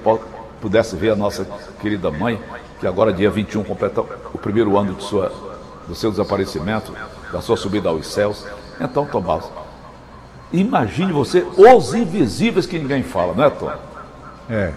pudesse 0.60 0.94
ver 0.94 1.10
a 1.10 1.16
nossa 1.16 1.46
querida 1.80 2.10
mãe, 2.10 2.38
que 2.80 2.86
agora 2.86 3.12
dia 3.12 3.30
21 3.30 3.64
completa 3.64 4.00
o 4.00 4.38
primeiro 4.38 4.76
ano 4.78 4.94
de 4.94 5.02
sua, 5.04 5.32
do 5.86 5.94
seu 5.94 6.10
desaparecimento, 6.10 6.92
da 7.32 7.40
sua 7.40 7.56
subida 7.56 7.88
aos 7.88 8.06
céus. 8.06 8.44
Então, 8.80 9.06
Tomás, 9.06 9.44
imagine 10.52 11.12
você 11.12 11.46
os 11.56 11.94
invisíveis 11.94 12.66
que 12.66 12.78
ninguém 12.78 13.02
fala, 13.02 13.34
não 13.34 13.44
é, 13.44 13.50
Tom? 13.50 13.72
É, 14.48 14.72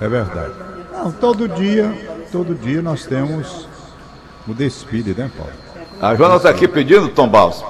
é 0.00 0.08
verdade. 0.08 0.54
Não, 0.92 1.12
todo 1.12 1.48
dia, 1.48 2.26
todo 2.32 2.54
dia 2.54 2.82
nós 2.82 3.06
temos 3.06 3.68
o 4.46 4.54
despide, 4.54 5.14
né, 5.14 5.30
Paulo? 5.36 5.52
A 6.00 6.14
Joana 6.14 6.36
está 6.36 6.50
aqui 6.50 6.66
pedindo, 6.66 7.08
Tom 7.08 7.28
Barros, 7.28 7.64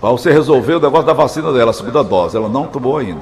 para 0.00 0.10
você 0.10 0.30
resolver 0.30 0.74
o 0.74 0.80
negócio 0.80 1.06
da 1.06 1.12
vacina 1.12 1.52
dela, 1.52 1.70
a 1.70 1.74
segunda 1.74 2.02
dose. 2.02 2.36
Ela 2.36 2.48
não 2.48 2.66
tomou 2.66 2.98
ainda. 2.98 3.20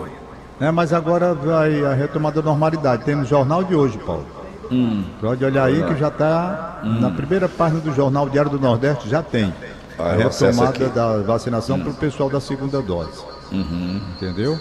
É, 0.61 0.71
mas 0.71 0.93
agora 0.93 1.35
vai 1.35 1.85
a 1.85 1.93
retomada 1.93 2.41
da 2.41 2.51
normalidade. 2.51 3.05
Tem 3.05 3.17
no 3.17 3.25
jornal 3.25 3.65
de 3.65 3.75
hoje, 3.75 3.99
Paulo. 3.99 4.25
Hum. 4.71 5.05
Pode 5.21 5.45
olhar 5.45 5.65
aí 5.65 5.83
que 5.85 5.97
já 5.97 6.09
está 6.09 6.81
hum. 6.85 7.01
na 7.01 7.11
primeira 7.11 7.49
página 7.49 7.81
do 7.81 7.93
Jornal 7.93 8.29
Diário 8.29 8.51
do 8.51 8.59
Nordeste, 8.59 9.09
já 9.09 9.23
tem. 9.23 9.53
Ah, 9.99 10.11
a 10.11 10.13
retomada 10.15 10.89
da 10.89 11.19
vacinação 11.19 11.77
hum. 11.77 11.81
para 11.81 11.91
o 11.91 11.95
pessoal 11.95 12.31
da 12.31 12.41
segunda 12.41 12.81
dose. 12.81 13.25
Uhum. 13.51 14.01
Entendeu? 14.17 14.59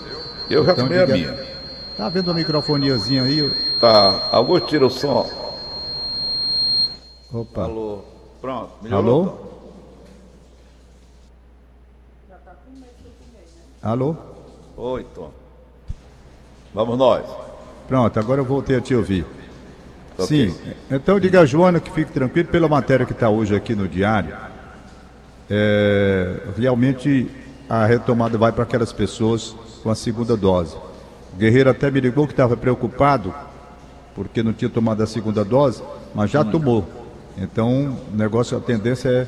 Eu 0.49 0.65
já 0.65 0.73
então, 0.73 0.85
tomei 0.85 0.99
diga... 0.99 1.13
a 1.13 1.17
minha. 1.17 1.51
Tá 1.97 2.09
vendo 2.09 2.31
a 2.31 2.33
microfoniazinha 2.33 3.23
aí? 3.23 3.49
Tá. 3.79 4.29
Augusto, 4.31 4.67
tira 4.67 4.85
o 4.85 4.89
som. 4.89 5.29
Opa. 7.31 7.63
Alô. 7.63 7.99
Pronto. 8.41 8.71
Melhorou? 8.81 9.51
Alô? 13.81 14.13
Alô? 14.13 14.15
Oi, 14.77 15.05
Tom. 15.15 15.31
Vamos 16.73 16.97
nós. 16.97 17.25
Pronto, 17.87 18.19
agora 18.19 18.41
eu 18.41 18.45
voltei 18.45 18.77
a 18.77 18.81
te 18.81 18.95
ouvir. 18.95 19.25
Okay. 20.23 20.49
Sim, 20.49 20.55
então 20.89 21.19
diga 21.19 21.41
a 21.41 21.45
Joana 21.45 21.79
que 21.79 21.91
fique 21.91 22.11
tranquilo 22.11 22.49
pela 22.49 22.67
matéria 22.67 23.05
que 23.05 23.13
está 23.13 23.29
hoje 23.29 23.55
aqui 23.55 23.75
no 23.75 23.87
diário. 23.87 24.35
É, 25.49 26.37
realmente 26.57 27.29
a 27.69 27.85
retomada 27.85 28.37
vai 28.37 28.51
para 28.51 28.63
aquelas 28.63 28.91
pessoas 28.91 29.55
com 29.83 29.89
a 29.89 29.95
segunda 29.95 30.35
dose. 30.37 30.75
O 31.33 31.37
Guerreiro 31.37 31.69
até 31.69 31.89
me 31.89 31.99
ligou 31.99 32.25
que 32.27 32.33
estava 32.33 32.55
preocupado 32.57 33.33
porque 34.15 34.43
não 34.43 34.53
tinha 34.53 34.69
tomado 34.69 35.01
a 35.01 35.07
segunda 35.07 35.43
dose, 35.43 35.81
mas 36.13 36.29
já 36.29 36.43
tomou. 36.43 36.85
Então, 37.37 37.97
o 38.11 38.15
negócio, 38.15 38.57
a 38.57 38.59
tendência 38.59 39.09
é 39.09 39.27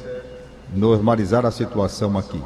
normalizar 0.75 1.45
a 1.45 1.51
situação 1.51 2.17
aqui. 2.17 2.41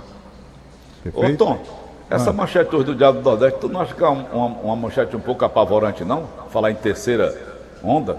Perfeito? 1.04 1.44
Ô, 1.44 1.48
Tom, 1.48 1.64
essa 2.10 2.30
ah. 2.30 2.34
manchete 2.34 2.76
hoje 2.76 2.86
do 2.86 2.96
Diabo 2.96 3.20
do 3.20 3.24
Nordeste, 3.30 3.60
tu 3.60 3.68
não 3.68 3.82
acha 3.82 3.94
que 3.94 4.04
é 4.04 4.08
uma, 4.08 4.46
uma, 4.46 4.76
manchete 4.76 5.16
um 5.16 5.20
pouco 5.20 5.44
apavorante, 5.44 6.04
não? 6.06 6.28
Falar 6.52 6.72
em 6.72 6.76
terceira 6.76 7.36
onda? 7.84 8.18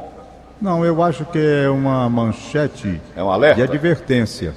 Não, 0.60 0.84
eu 0.84 1.02
acho 1.02 1.24
que 1.26 1.38
é 1.38 1.68
uma 1.68 2.08
manchete 2.10 3.00
é 3.14 3.22
um 3.22 3.30
alerta? 3.30 3.56
de 3.56 3.62
advertência. 3.62 4.54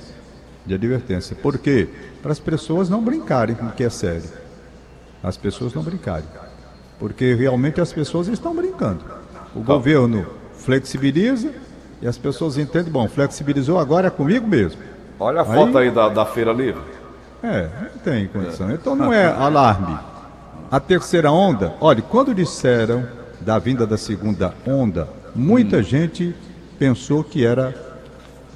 De 0.66 0.74
advertência. 0.74 1.36
Por 1.36 1.58
quê? 1.58 1.88
Para 2.22 2.32
as 2.32 2.40
pessoas 2.40 2.90
não 2.90 3.04
brincarem 3.04 3.56
com 3.56 3.68
o 3.68 3.72
que 3.72 3.84
é 3.84 3.90
sério. 3.90 4.30
As 5.24 5.38
pessoas 5.38 5.74
não 5.74 5.84
brincarem. 5.84 6.26
Porque 7.00 7.36
realmente 7.36 7.80
as 7.80 7.94
pessoas 7.94 8.28
estão 8.28 8.56
brincando. 8.56 9.04
O 9.56 9.60
tá. 9.60 9.66
governo 9.66 10.26
flexibiliza 10.54 11.52
e 12.02 12.08
as 12.08 12.18
pessoas 12.18 12.58
entendem, 12.58 12.92
bom, 12.92 13.08
flexibilizou 13.08 13.78
agora 13.78 14.08
é 14.08 14.10
comigo 14.10 14.48
mesmo. 14.48 14.82
Olha 15.20 15.42
a 15.42 15.44
aí, 15.44 15.54
foto 15.54 15.78
aí 15.78 15.92
da, 15.92 16.10
da 16.10 16.26
feira 16.26 16.52
livre. 16.52 16.82
É, 17.44 17.70
não 17.82 18.00
tem 18.04 18.28
condição. 18.28 18.72
Então 18.72 18.96
não 18.96 19.14
é 19.14 19.26
alarme. 19.26 19.98
A 20.72 20.80
terceira 20.80 21.32
onda, 21.32 21.76
olha, 21.80 22.02
quando 22.02 22.34
disseram 22.34 23.06
da 23.40 23.60
vinda 23.60 23.86
da 23.86 23.98
segunda 23.98 24.54
onda, 24.66 25.08
muita 25.36 25.78
hum. 25.78 25.84
gente 25.84 26.36
pensou 26.78 27.24
que 27.24 27.46
era 27.46 27.76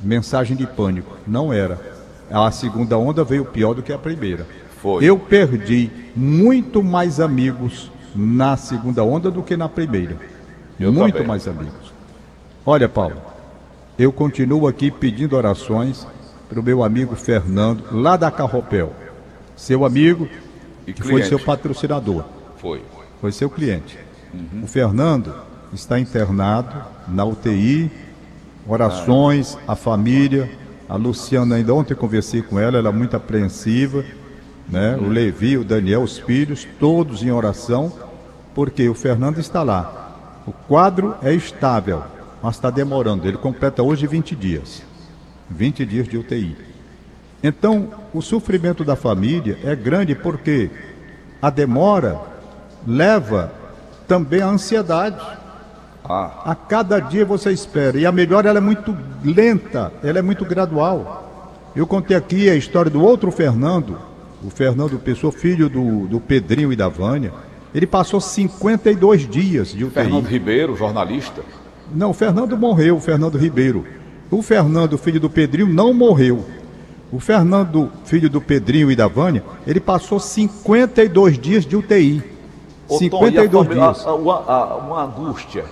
mensagem 0.03 0.55
de 0.55 0.65
pânico. 0.65 1.17
Não 1.27 1.51
era. 1.51 1.79
A 2.29 2.49
segunda 2.51 2.97
onda 2.97 3.23
veio 3.23 3.45
pior 3.45 3.73
do 3.73 3.83
que 3.83 3.93
a 3.93 3.97
primeira. 3.97 4.45
Foi. 4.81 5.03
Eu 5.03 5.17
perdi 5.17 5.89
muito 6.15 6.83
mais 6.83 7.19
amigos 7.19 7.91
na 8.15 8.57
segunda 8.57 9.03
onda 9.03 9.29
do 9.29 9.43
que 9.43 9.55
na 9.55 9.69
primeira. 9.69 10.17
Eu 10.79 10.91
muito 10.91 11.13
também. 11.13 11.27
mais 11.27 11.47
amigos. 11.47 11.93
Olha, 12.65 12.89
Paulo, 12.89 13.17
eu 13.97 14.11
continuo 14.11 14.67
aqui 14.67 14.89
pedindo 14.89 15.35
orações 15.35 16.05
para 16.49 16.59
o 16.59 16.63
meu 16.63 16.83
amigo 16.83 17.15
Fernando, 17.15 17.83
lá 17.91 18.17
da 18.17 18.29
Carropel. 18.29 18.93
Seu 19.55 19.85
amigo, 19.85 20.27
e 20.85 20.93
que 20.93 21.01
foi 21.01 21.23
seu 21.23 21.39
patrocinador. 21.39 22.23
Foi. 22.57 22.81
Foi 23.21 23.31
seu 23.31 23.49
cliente. 23.49 23.97
Uhum. 24.33 24.63
O 24.63 24.67
Fernando 24.67 25.33
está 25.75 25.99
internado 25.99 26.83
na 27.07 27.23
UTI, 27.23 27.91
orações, 28.67 29.57
a 29.67 29.75
família. 29.75 30.49
A 30.87 30.95
Luciana, 30.95 31.55
ainda 31.55 31.73
ontem 31.73 31.95
conversei 31.95 32.41
com 32.41 32.59
ela, 32.59 32.77
ela 32.77 32.89
é 32.89 32.91
muito 32.91 33.15
apreensiva. 33.15 34.03
Né? 34.69 34.95
O 34.95 35.07
Levi, 35.07 35.57
o 35.57 35.63
Daniel, 35.63 36.03
os 36.03 36.17
filhos, 36.17 36.67
todos 36.79 37.23
em 37.23 37.31
oração, 37.31 37.91
porque 38.53 38.87
o 38.87 38.93
Fernando 38.93 39.39
está 39.39 39.63
lá. 39.63 40.41
O 40.47 40.51
quadro 40.51 41.15
é 41.21 41.33
estável, 41.33 42.03
mas 42.41 42.55
está 42.55 42.69
demorando. 42.69 43.27
Ele 43.27 43.37
completa 43.37 43.83
hoje 43.83 44.07
20 44.07 44.35
dias. 44.35 44.83
20 45.49 45.85
dias 45.85 46.07
de 46.07 46.17
UTI. 46.17 46.55
Então, 47.43 47.89
o 48.13 48.21
sofrimento 48.21 48.83
da 48.83 48.95
família 48.95 49.57
é 49.63 49.75
grande 49.75 50.15
porque 50.15 50.69
a 51.41 51.49
demora 51.49 52.19
leva 52.87 53.51
também 54.07 54.41
à 54.41 54.47
ansiedade. 54.47 55.23
Ah. 56.07 56.31
A 56.45 56.55
cada 56.55 56.99
dia 56.99 57.25
você 57.25 57.51
espera. 57.51 57.97
E 57.97 58.05
a 58.05 58.11
melhora 58.11 58.49
ela 58.49 58.59
é 58.59 58.61
muito 58.61 58.95
lenta, 59.23 59.91
ela 60.03 60.19
é 60.19 60.21
muito 60.21 60.45
gradual. 60.45 61.23
Eu 61.75 61.85
contei 61.85 62.15
aqui 62.15 62.49
a 62.49 62.55
história 62.55 62.89
do 62.89 63.03
outro 63.03 63.31
Fernando, 63.31 63.97
o 64.43 64.49
Fernando 64.49 64.97
Pessoa, 64.99 65.31
filho 65.31 65.67
do, 65.67 66.07
do 66.07 66.19
Pedrinho 66.19 66.71
e 66.71 66.75
da 66.75 66.87
Vânia. 66.87 67.33
Ele 67.73 67.85
passou 67.85 68.21
52 68.21 69.27
dias 69.27 69.69
de 69.69 69.83
UTI. 69.83 69.93
Fernando 69.93 70.25
Ribeiro, 70.25 70.77
jornalista. 70.77 71.41
Não, 71.93 72.11
o 72.11 72.13
Fernando 72.13 72.57
morreu, 72.57 72.95
o 72.95 73.01
Fernando 73.01 73.37
Ribeiro. 73.37 73.85
O 74.31 74.41
Fernando, 74.41 74.97
filho 74.97 75.19
do 75.19 75.29
Pedrinho, 75.29 75.67
não 75.67 75.93
morreu. 75.93 76.45
O 77.11 77.19
Fernando, 77.19 77.91
filho 78.05 78.29
do 78.29 78.41
Pedrinho 78.41 78.89
e 78.89 78.95
da 78.95 79.07
Vânia, 79.07 79.43
ele 79.67 79.79
passou 79.79 80.19
52 80.19 81.37
dias 81.37 81.65
de 81.65 81.75
UTI. 81.75 82.23
Ô, 82.87 82.97
52 82.97 83.51
Tom, 83.51 83.73
dias. 83.73 84.05
A, 84.05 84.09
a, 84.09 84.13
a, 84.13 84.75
uma 84.77 85.03
angústia. 85.03 85.65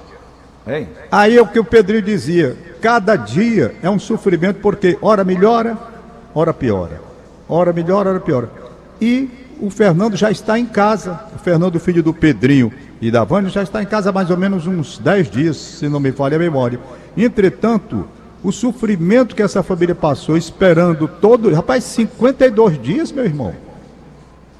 Hein? 0.68 0.88
Aí 1.12 1.38
é 1.38 1.42
o 1.42 1.48
que 1.48 1.60
o 1.60 1.64
Pedrinho 1.64 2.02
dizia: 2.02 2.56
cada 2.82 3.16
dia 3.16 3.76
é 3.82 3.90
um 3.90 4.00
sofrimento, 4.00 4.60
porque 4.62 4.98
hora 5.02 5.24
melhora, 5.24 5.78
hora 6.34 6.54
piora. 6.54 7.02
Hora 7.48 7.74
melhora, 7.74 8.10
hora 8.10 8.20
piora. 8.20 8.50
E 9.02 9.30
o 9.60 9.70
Fernando 9.70 10.16
já 10.16 10.32
está 10.32 10.58
em 10.58 10.66
casa. 10.66 11.20
O 11.36 11.40
Fernando, 11.40 11.80
filho 11.80 12.02
do 12.02 12.14
Pedrinho 12.14 12.72
e 13.02 13.12
da 13.12 13.24
Vânia, 13.24 13.50
já 13.50 13.64
está 13.64 13.84
em 13.84 13.86
casa 13.86 14.10
há 14.10 14.14
mais 14.14 14.30
ou 14.30 14.38
menos 14.38 14.66
uns 14.66 14.98
10 14.98 15.30
dias, 15.30 15.58
se 15.58 15.90
não 15.90 16.00
me 16.00 16.12
falha 16.12 16.38
a 16.38 16.40
memória. 16.40 16.80
Entretanto, 17.16 18.08
o 18.44 18.52
sofrimento 18.52 19.36
que 19.36 19.42
essa 19.42 19.62
família 19.62 19.96
passou 19.96 20.38
esperando 20.38 21.08
todo. 21.08 21.54
Rapaz, 21.54 21.84
52 21.84 22.82
dias, 22.82 23.12
meu 23.12 23.26
irmão. 23.26 23.54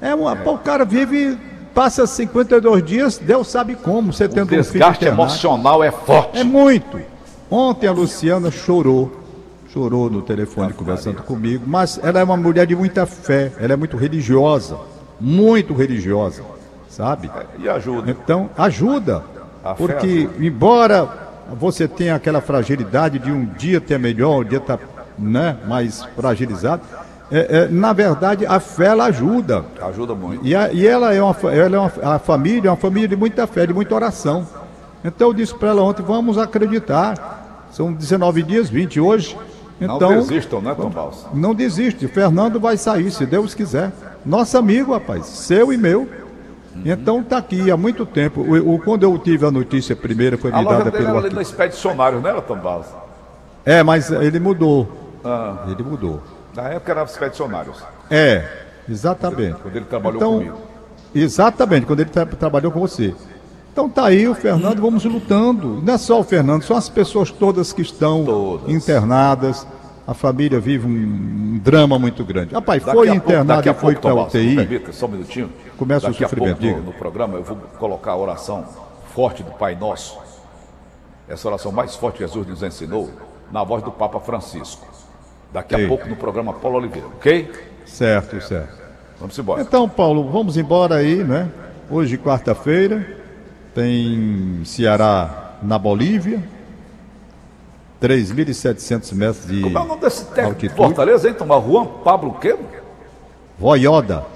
É 0.00 0.14
uma. 0.14 0.32
O 0.48 0.58
cara 0.58 0.84
vive 0.84 1.38
passa 1.74 2.06
52 2.06 2.84
dias, 2.84 3.18
Deus 3.18 3.48
sabe 3.48 3.74
como, 3.74 4.12
você 4.12 4.28
tendo 4.28 4.54
um 4.54 4.56
desgaste 4.56 5.04
emocional 5.04 5.82
é 5.82 5.90
forte. 5.90 6.38
É 6.38 6.44
muito. 6.44 7.00
Ontem 7.50 7.88
a 7.88 7.92
Luciana 7.92 8.50
chorou, 8.50 9.20
chorou 9.72 10.08
no 10.08 10.22
telefone 10.22 10.70
ah, 10.70 10.74
conversando 10.74 11.22
comigo, 11.22 11.64
mas 11.66 12.00
ela 12.02 12.20
é 12.20 12.24
uma 12.24 12.36
mulher 12.36 12.66
de 12.66 12.76
muita 12.76 13.04
fé, 13.04 13.52
ela 13.58 13.72
é 13.72 13.76
muito 13.76 13.96
religiosa, 13.96 14.78
muito 15.20 15.74
religiosa, 15.74 16.42
sabe? 16.88 17.30
E 17.58 17.68
ajuda. 17.68 18.10
Então, 18.10 18.48
ajuda. 18.56 19.24
Porque, 19.76 20.28
embora 20.38 21.08
você 21.58 21.88
tenha 21.88 22.14
aquela 22.14 22.40
fragilidade 22.40 23.18
de 23.18 23.30
um 23.30 23.44
dia 23.44 23.80
ter 23.80 23.98
melhor, 23.98 24.40
um 24.40 24.44
dia 24.44 24.58
estar 24.58 24.78
tá, 24.78 24.84
né, 25.18 25.56
mais 25.66 26.02
fragilizado, 26.16 26.82
é, 27.30 27.58
é, 27.58 27.68
na 27.68 27.92
verdade, 27.92 28.44
a 28.46 28.60
fé 28.60 28.86
ela 28.86 29.06
ajuda. 29.06 29.64
Ajuda 29.80 30.14
muito. 30.14 30.46
E, 30.46 30.54
a, 30.54 30.72
e 30.72 30.86
ela 30.86 31.12
é, 31.14 31.22
uma, 31.22 31.36
ela 31.50 31.76
é 31.76 31.78
uma, 31.78 32.14
a 32.14 32.18
família 32.18 32.68
é 32.68 32.70
uma 32.70 32.76
família 32.76 33.08
de 33.08 33.16
muita 33.16 33.46
fé, 33.46 33.66
de 33.66 33.72
muita 33.72 33.94
oração. 33.94 34.46
Então 35.04 35.28
eu 35.28 35.34
disse 35.34 35.54
para 35.54 35.70
ela 35.70 35.82
ontem, 35.82 36.02
vamos 36.02 36.38
acreditar. 36.38 37.66
São 37.70 37.92
19 37.92 38.42
dias, 38.42 38.68
20 38.70 39.00
hoje. 39.00 39.36
Então, 39.80 39.98
não 39.98 40.20
desistam, 40.20 40.60
né, 40.60 40.74
Tom 40.74 40.88
Balsa? 40.88 41.28
Não 41.34 41.54
desiste. 41.54 42.06
Fernando 42.06 42.60
vai 42.60 42.76
sair, 42.76 43.10
se 43.10 43.26
Deus 43.26 43.54
quiser. 43.54 43.92
Nosso 44.24 44.56
amigo, 44.56 44.92
rapaz, 44.92 45.26
seu 45.26 45.72
e 45.72 45.76
meu. 45.76 46.02
Uhum. 46.74 46.82
Então 46.84 47.22
tá 47.22 47.38
aqui 47.38 47.70
há 47.70 47.76
muito 47.76 48.06
tempo. 48.06 48.40
O, 48.40 48.74
o, 48.74 48.78
quando 48.78 49.02
eu 49.02 49.18
tive 49.18 49.44
a 49.44 49.50
notícia 49.50 49.94
primeira, 49.96 50.38
foi 50.38 50.52
me 50.52 50.64
dada 50.64 50.90
pelo. 50.90 51.08
A 51.08 51.12
loja 51.12 51.28
dele 51.28 51.42
expedicionário, 51.42 52.20
né, 52.20 52.32
Tom 52.46 52.56
Balsa? 52.56 52.94
É, 53.64 53.82
mas 53.82 54.10
ele 54.10 54.38
mudou. 54.38 54.88
Ah. 55.24 55.64
Ele 55.68 55.82
mudou. 55.82 56.22
Na 56.54 56.68
época 56.68 56.92
eram 56.92 57.04
expedicionários. 57.04 57.82
É, 58.10 58.48
exatamente. 58.88 59.60
Quando 59.60 59.76
ele 59.76 59.84
trabalhou 59.84 60.16
então, 60.16 60.32
comigo. 60.38 60.58
Exatamente, 61.14 61.86
quando 61.86 62.00
ele 62.00 62.10
tra 62.10 62.26
trabalhou 62.26 62.72
com 62.72 62.80
você. 62.80 63.14
Então 63.72 63.88
tá 63.88 64.06
aí 64.06 64.28
o 64.28 64.34
Fernando, 64.34 64.80
vamos 64.80 65.04
lutando. 65.04 65.82
Não 65.82 65.94
é 65.94 65.98
só 65.98 66.20
o 66.20 66.24
Fernando, 66.24 66.62
são 66.62 66.76
as 66.76 66.88
pessoas 66.88 67.30
todas 67.30 67.72
que 67.72 67.82
estão 67.82 68.24
todas. 68.24 68.68
internadas. 68.68 69.66
A 70.06 70.12
família 70.12 70.60
vive 70.60 70.86
um, 70.86 70.90
um, 70.90 71.58
drama 71.58 71.98
muito 71.98 72.22
grande. 72.24 72.54
Rapaz, 72.54 72.84
daqui 72.84 72.96
foi 72.96 73.08
internado 73.08 73.68
e 73.68 73.74
foi 73.74 73.96
para 73.96 74.10
a 74.10 74.24
UTI. 74.24 74.54
Permita, 74.54 74.92
só 74.92 75.06
um 75.06 75.08
minutinho. 75.08 75.50
Começa 75.78 76.06
daqui 76.06 76.22
o 76.22 76.28
sofrimento. 76.28 76.60
Pouco, 76.60 76.78
no, 76.78 76.86
no 76.86 76.92
programa 76.92 77.38
eu 77.38 77.42
vou 77.42 77.56
colocar 77.78 78.12
a 78.12 78.16
oração 78.16 78.66
forte 79.14 79.42
do 79.42 79.50
Pai 79.52 79.74
Nosso. 79.74 80.18
Essa 81.26 81.48
oração 81.48 81.72
mais 81.72 81.96
forte 81.96 82.18
que 82.18 82.26
Jesus 82.26 82.46
nos 82.46 82.62
ensinou, 82.62 83.10
na 83.50 83.64
voz 83.64 83.82
do 83.82 83.90
Papa 83.90 84.20
Francisco. 84.20 84.86
Daqui 85.54 85.76
a 85.76 85.86
pouco 85.86 86.08
no 86.08 86.16
programa 86.16 86.52
Paulo 86.52 86.78
Oliveira, 86.78 87.06
ok? 87.06 87.48
Certo, 87.86 88.40
certo. 88.40 88.76
Vamos 89.20 89.38
embora. 89.38 89.62
Então, 89.62 89.88
Paulo, 89.88 90.28
vamos 90.28 90.56
embora 90.56 90.96
aí, 90.96 91.22
né? 91.22 91.48
Hoje, 91.88 92.18
quarta-feira, 92.18 93.06
tem 93.72 94.62
Ceará 94.64 95.52
na 95.62 95.78
Bolívia. 95.78 96.42
3.700 98.02 99.14
metros 99.14 99.46
de 99.46 99.60
Como 99.60 99.78
é 99.78 99.80
o 99.80 99.84
nome 99.84 100.00
desse 100.00 100.24
técnico 100.26 100.60
de 100.60 100.68
Fortaleza, 100.70 101.28
hein, 101.28 101.34
Tomar? 101.34 101.60
Juan 101.60 101.86
Pablo 102.02 102.30
o 102.30 102.34
quê? 102.34 102.56
Voioda. 103.56 104.26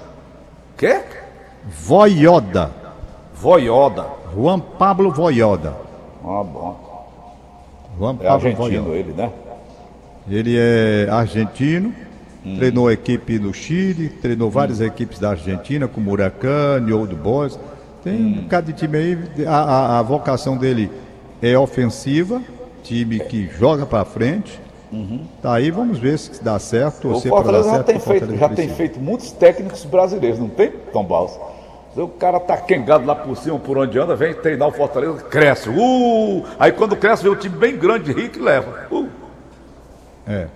Quê? 0.77 1.01
Voioda. 1.65 2.71
Voioda. 3.33 4.05
Juan 4.33 4.61
Pablo 4.61 5.11
Voioda. 5.11 5.75
Ah, 6.23 6.43
bom. 6.43 7.09
Juan 7.99 8.13
é 8.13 8.23
Pablo 8.23 8.33
argentino 8.33 8.83
Voioda. 8.83 8.89
ele, 8.91 9.11
né? 9.11 9.29
Ele 10.29 10.55
é 10.57 11.07
argentino, 11.09 11.93
hum. 12.45 12.57
treinou 12.57 12.87
a 12.87 12.93
equipe 12.93 13.39
no 13.39 13.53
Chile, 13.53 14.09
treinou 14.09 14.49
várias 14.49 14.79
hum. 14.79 14.85
equipes 14.85 15.19
da 15.19 15.31
Argentina, 15.31 15.87
como 15.87 16.11
Huracán, 16.11 16.85
Old 16.93 17.15
Boys. 17.15 17.59
Tem 18.03 18.13
hum. 18.13 18.27
um 18.27 18.41
bocado 18.43 18.71
de 18.71 18.73
time 18.73 18.97
aí. 18.97 19.17
A, 19.45 19.55
a, 19.55 19.99
a, 19.99 20.01
vocação 20.01 20.57
dele 20.57 20.89
é 21.41 21.57
ofensiva, 21.57 22.41
time 22.83 23.19
que 23.19 23.49
joga 23.57 23.85
para 23.85 24.05
frente. 24.05 24.59
Uhum. 24.91 25.21
Tá 25.41 25.53
aí, 25.53 25.69
vamos 25.69 25.99
ver 25.99 26.17
se 26.17 26.43
dá 26.43 26.57
certo. 26.57 27.09
O 27.09 27.21
Fortaleza 27.21 27.69
já, 27.69 27.83
tem 27.83 27.99
feito, 27.99 28.35
já 28.35 28.49
tem 28.49 28.69
feito 28.69 28.99
muitos 28.99 29.31
técnicos 29.31 29.85
brasileiros, 29.85 30.39
não 30.39 30.49
tem, 30.49 30.71
Tom 30.91 31.03
Balsa? 31.03 31.39
O 31.95 32.07
cara 32.07 32.39
tá 32.39 32.55
quengado 32.57 33.05
lá 33.05 33.15
por 33.15 33.35
cima, 33.35 33.59
por 33.59 33.77
onde 33.77 33.99
anda, 33.99 34.15
vem 34.15 34.33
treinar 34.33 34.67
o 34.67 34.71
Fortaleza, 34.71 35.21
cresce. 35.23 35.69
Uh! 35.69 36.43
Aí 36.59 36.71
quando 36.71 36.95
cresce, 36.95 37.23
vem 37.23 37.31
um 37.31 37.35
time 37.35 37.55
bem 37.55 37.77
grande, 37.77 38.11
rico 38.11 38.39
e 38.39 38.41
leva. 38.41 38.87
Uh! 38.91 38.98
É. 40.29 40.47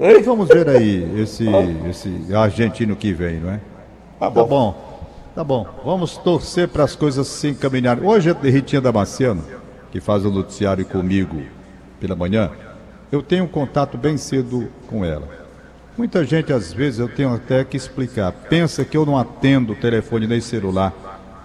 E 0.00 0.22
vamos 0.22 0.48
ver 0.48 0.66
aí 0.70 1.20
esse, 1.20 1.44
esse 1.90 2.34
argentino 2.34 2.96
que 2.96 3.12
vem, 3.12 3.38
não 3.38 3.50
é? 3.50 3.60
Tá 4.18 4.30
bom. 4.30 4.40
Tá 4.40 4.46
bom. 4.46 4.98
Tá 5.34 5.44
bom. 5.44 5.66
Vamos 5.84 6.16
torcer 6.16 6.66
para 6.66 6.84
as 6.84 6.96
coisas 6.96 7.28
se 7.28 7.48
encaminharem. 7.48 8.02
Hoje 8.02 8.30
é 8.30 8.48
Ritinha 8.48 8.80
Damasceno, 8.80 9.44
que 9.92 10.00
faz 10.00 10.24
o 10.24 10.30
noticiário 10.30 10.84
comigo 10.86 11.42
pela 12.00 12.16
manhã. 12.16 12.50
Eu 13.12 13.22
tenho 13.22 13.44
um 13.44 13.48
contato 13.48 13.98
bem 13.98 14.16
cedo 14.16 14.68
com 14.88 15.04
ela. 15.04 15.28
Muita 15.96 16.24
gente, 16.24 16.52
às 16.52 16.72
vezes, 16.72 17.00
eu 17.00 17.08
tenho 17.08 17.34
até 17.34 17.62
que 17.64 17.76
explicar. 17.76 18.32
Pensa 18.32 18.84
que 18.84 18.96
eu 18.96 19.04
não 19.04 19.18
atendo 19.18 19.74
o 19.74 19.76
telefone 19.76 20.26
nem 20.26 20.40
celular 20.40 20.94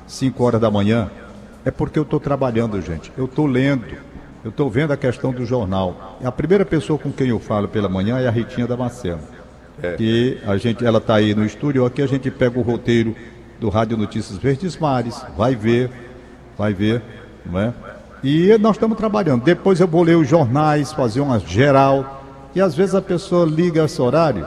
5 0.08 0.41
horas 0.41 0.62
da 0.62 0.72
manhã. 0.72 1.12
É 1.65 1.72
porque 1.72 2.00
eu 2.00 2.04
estou 2.04 2.19
trabalhando, 2.19 2.80
gente. 2.82 3.12
Eu 3.17 3.26
estou 3.26 3.46
lendo 3.46 4.12
eu 4.43 4.49
estou 4.49 4.69
vendo 4.69 4.91
a 4.91 4.97
questão 4.97 5.32
do 5.32 5.45
jornal. 5.45 6.17
A 6.23 6.32
primeira 6.32 6.65
pessoa 6.65 6.99
com 6.99 7.12
quem 7.12 7.29
eu 7.29 7.39
falo 7.39 7.67
pela 7.67 7.88
manhã 7.88 8.19
é 8.19 8.27
a 8.27 8.32
Ritinha 8.32 8.67
Damasceno. 8.67 9.21
É. 9.82 9.95
Que 9.95 10.38
a 10.45 10.58
gente, 10.58 10.86
ela 10.86 10.97
está 10.97 11.15
aí 11.15 11.34
no 11.34 11.45
estúdio, 11.45 11.86
aqui 11.86 12.01
a 12.01 12.08
gente 12.08 12.29
pega 12.29 12.60
o 12.60 12.62
roteiro 12.62 13.15
do 13.60 13.69
Rádio 13.69 13.97
Notícias 13.97 14.38
Verdes 14.38 14.77
Mares, 14.77 15.25
vai 15.38 15.56
ver, 15.56 15.89
vai 16.58 16.73
ver, 16.73 17.01
não 17.45 17.60
é? 17.60 17.73
E 18.23 18.58
nós 18.58 18.75
estamos 18.75 18.97
trabalhando. 18.97 19.43
Depois 19.43 19.79
eu 19.79 19.88
vou 19.88 20.03
ler 20.03 20.15
os 20.15 20.27
jornais, 20.27 20.91
fazer 20.91 21.21
uma 21.21 21.39
geral. 21.39 22.23
E 22.56 22.62
às 22.62 22.75
vezes 22.75 22.93
a 22.95 23.01
pessoa 23.01 23.45
liga 23.45 23.84
esse 23.84 24.01
horário 24.01 24.45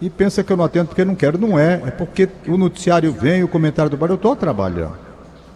e 0.00 0.10
pensa 0.10 0.42
que 0.42 0.52
eu 0.52 0.56
não 0.56 0.64
atendo 0.64 0.88
porque 0.88 1.04
não 1.04 1.14
quero. 1.14 1.38
Não 1.38 1.58
é, 1.58 1.74
é 1.86 1.90
porque 1.90 2.28
o 2.48 2.56
noticiário 2.56 3.12
vem, 3.12 3.44
o 3.44 3.48
comentário 3.48 3.90
do 3.90 3.96
bar, 3.96 4.08
eu 4.08 4.16
estou 4.16 4.34
trabalhando. 4.34 4.96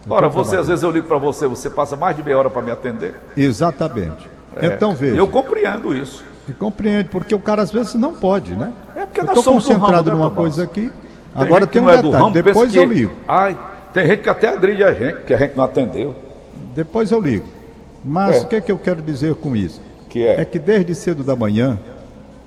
Ora, 0.09 0.29
você, 0.29 0.57
às 0.57 0.67
vezes 0.67 0.83
eu 0.83 0.91
ligo 0.91 1.07
para 1.07 1.17
você, 1.17 1.47
você 1.47 1.69
passa 1.69 1.95
mais 1.95 2.15
de 2.15 2.23
meia 2.23 2.37
hora 2.37 2.49
para 2.49 2.61
me 2.61 2.71
atender. 2.71 3.15
Exatamente. 3.35 4.29
É, 4.55 4.67
então 4.67 4.95
veja. 4.95 5.15
Eu 5.15 5.27
compreendo 5.27 5.95
isso. 5.95 6.23
E 6.47 6.53
compreende, 6.53 7.09
porque 7.09 7.35
o 7.35 7.39
cara 7.39 7.61
às 7.61 7.71
vezes 7.71 7.93
não 7.95 8.13
pode, 8.13 8.55
né? 8.55 8.71
É 8.95 9.05
porque 9.05 9.19
eu 9.19 9.25
nós 9.25 9.39
somos 9.43 9.65
concentrado 9.65 10.11
numa 10.11 10.31
coisa 10.31 10.63
aqui. 10.63 10.89
Tem 10.89 10.91
Agora 11.35 11.67
tem 11.67 11.81
um 11.81 11.89
é 11.89 11.97
detalhe, 11.97 12.13
ramo, 12.13 12.31
depois 12.31 12.73
eu 12.73 12.85
ligo. 12.85 13.11
Ai, 13.27 13.57
tem 13.93 14.07
gente 14.07 14.23
que 14.23 14.29
até 14.29 14.49
agride 14.49 14.83
a 14.83 14.93
gente, 14.93 15.23
que 15.23 15.33
a 15.33 15.37
gente 15.37 15.55
não 15.55 15.65
atendeu. 15.65 16.15
Depois 16.73 17.11
eu 17.11 17.19
ligo. 17.19 17.45
Mas 18.03 18.37
é. 18.37 18.39
o 18.39 18.47
que 18.47 18.55
é 18.55 18.61
que 18.61 18.71
eu 18.71 18.77
quero 18.77 19.01
dizer 19.01 19.35
com 19.35 19.55
isso? 19.55 19.81
Que 20.09 20.25
é? 20.25 20.41
é 20.41 20.45
que 20.45 20.57
desde 20.57 20.95
cedo 20.95 21.23
da 21.23 21.35
manhã 21.35 21.77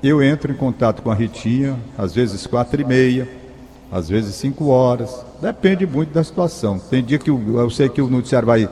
eu 0.03 0.23
entro 0.23 0.51
em 0.51 0.57
contato 0.57 1.03
com 1.03 1.11
a 1.11 1.14
Ritinha, 1.14 1.77
às 1.99 2.14
vezes 2.14 2.46
quatro 2.46 2.81
e 2.81 2.85
meia, 2.85 3.29
às 3.90 4.09
vezes 4.09 4.35
cinco 4.35 4.68
horas. 4.68 5.24
Depende 5.40 5.87
muito 5.87 6.12
da 6.12 6.22
situação. 6.22 6.79
Tem 6.79 7.03
dia 7.03 7.18
que 7.18 7.31
eu, 7.31 7.40
eu 7.59 7.70
sei 7.70 7.88
que 7.88 8.00
o 8.00 8.09
noticiário 8.09 8.46
vai 8.46 8.68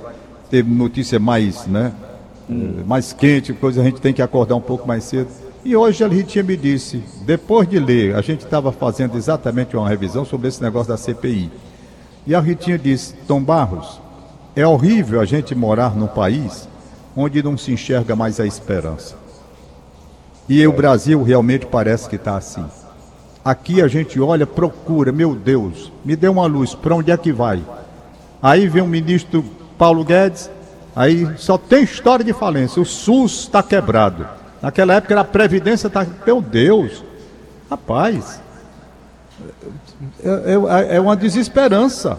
ter 0.51 0.65
notícia 0.65 1.19
mais, 1.19 1.67
né? 1.67 1.93
Hum. 2.49 2.83
Mais 2.87 3.13
quente, 3.13 3.53
coisa 3.53 3.81
a 3.81 3.85
gente 3.85 4.01
tem 4.01 4.13
que 4.13 4.23
acordar 4.23 4.55
um 4.55 4.61
pouco 4.61 4.87
mais 4.87 5.05
cedo. 5.05 5.29
E 5.65 5.77
hoje 5.77 6.03
a 6.05 6.09
Ritinha 6.09 6.45
me 6.45 6.57
disse, 6.57 7.03
depois 7.27 7.69
de 7.69 7.79
ler, 7.79 8.15
a 8.15 8.23
gente 8.23 8.45
estava 8.45 8.73
fazendo 8.73 9.17
exatamente 9.17 9.77
uma 9.77 9.89
revisão 9.89 10.25
sobre 10.25 10.49
esse 10.49 10.63
negócio 10.63 10.89
da 10.89 10.97
CPI. 10.97 11.51
E 12.27 12.35
a 12.35 12.41
Ritinha 12.41 12.79
disse, 12.79 13.15
Tom 13.27 13.43
Barros, 13.43 14.01
é 14.55 14.67
horrível 14.67 15.21
a 15.21 15.25
gente 15.25 15.55
morar 15.55 15.95
num 15.95 16.07
país 16.07 16.69
onde 17.17 17.43
não 17.43 17.59
se 17.59 17.73
enxerga 17.73 18.15
mais 18.15 18.39
a 18.39 18.47
esperança. 18.47 19.17
E 20.49 20.67
o 20.67 20.73
Brasil 20.73 21.23
realmente 21.23 21.67
parece 21.67 22.09
que 22.09 22.17
está 22.17 22.37
assim. 22.37 22.65
Aqui 23.49 23.81
a 23.81 23.89
gente 23.89 24.21
olha, 24.21 24.47
procura, 24.47 25.11
meu 25.11 25.35
Deus, 25.35 25.91
me 26.05 26.15
dê 26.15 26.29
uma 26.29 26.45
luz, 26.45 26.75
para 26.75 26.95
onde 26.95 27.11
é 27.11 27.17
que 27.17 27.33
vai? 27.33 27.65
Aí 28.43 28.69
vem 28.69 28.83
o 28.83 28.87
ministro 28.87 29.43
Paulo 29.79 30.05
Guedes, 30.05 30.51
aí 30.95 31.27
só 31.39 31.57
tem 31.57 31.83
história 31.83 32.23
de 32.23 32.35
falência, 32.35 32.83
o 32.83 32.85
SUS 32.85 33.45
está 33.45 33.63
quebrado. 33.63 34.29
Naquela 34.61 34.93
época 34.93 35.15
era 35.15 35.23
a 35.23 35.25
Previdência, 35.25 35.87
está. 35.87 36.07
Meu 36.27 36.43
Deus, 36.43 37.03
rapaz, 37.71 38.39
é, 40.23 40.91
é, 40.91 40.97
é 40.97 41.01
uma 41.01 41.17
desesperança, 41.17 42.19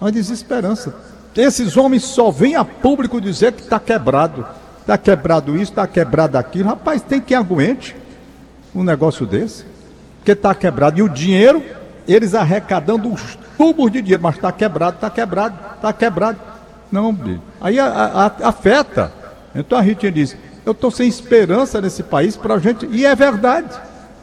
uma 0.00 0.10
desesperança. 0.10 0.94
esses 1.36 1.76
homens 1.76 2.02
só 2.02 2.30
vêm 2.30 2.56
a 2.56 2.64
público 2.64 3.20
dizer 3.20 3.52
que 3.52 3.60
está 3.60 3.78
quebrado. 3.78 4.46
Está 4.80 4.96
quebrado 4.96 5.54
isso, 5.54 5.72
está 5.72 5.86
quebrado 5.86 6.38
aquilo. 6.38 6.70
Rapaz, 6.70 7.02
tem 7.02 7.20
quem 7.20 7.36
aguente 7.36 7.94
um 8.74 8.82
negócio 8.82 9.26
desse. 9.26 9.75
Porque 10.26 10.32
está 10.32 10.52
quebrado. 10.56 10.98
E 10.98 11.02
o 11.04 11.08
dinheiro, 11.08 11.62
eles 12.08 12.34
arrecadando 12.34 13.12
os 13.12 13.38
tubos 13.56 13.92
de 13.92 14.02
dinheiro, 14.02 14.24
mas 14.24 14.34
está 14.34 14.50
quebrado, 14.50 14.96
está 14.96 15.08
quebrado, 15.08 15.56
está 15.76 15.92
quebrado. 15.92 16.38
Não, 16.90 17.16
aí 17.60 17.78
a, 17.78 17.86
a, 17.86 18.48
afeta. 18.48 19.12
Então 19.54 19.78
a 19.78 19.80
Ritinha 19.80 20.10
diz: 20.10 20.36
Eu 20.64 20.72
estou 20.72 20.90
sem 20.90 21.06
esperança 21.06 21.80
nesse 21.80 22.02
país 22.02 22.36
para 22.36 22.54
a 22.54 22.58
gente. 22.58 22.88
E 22.90 23.06
é 23.06 23.14
verdade. 23.14 23.68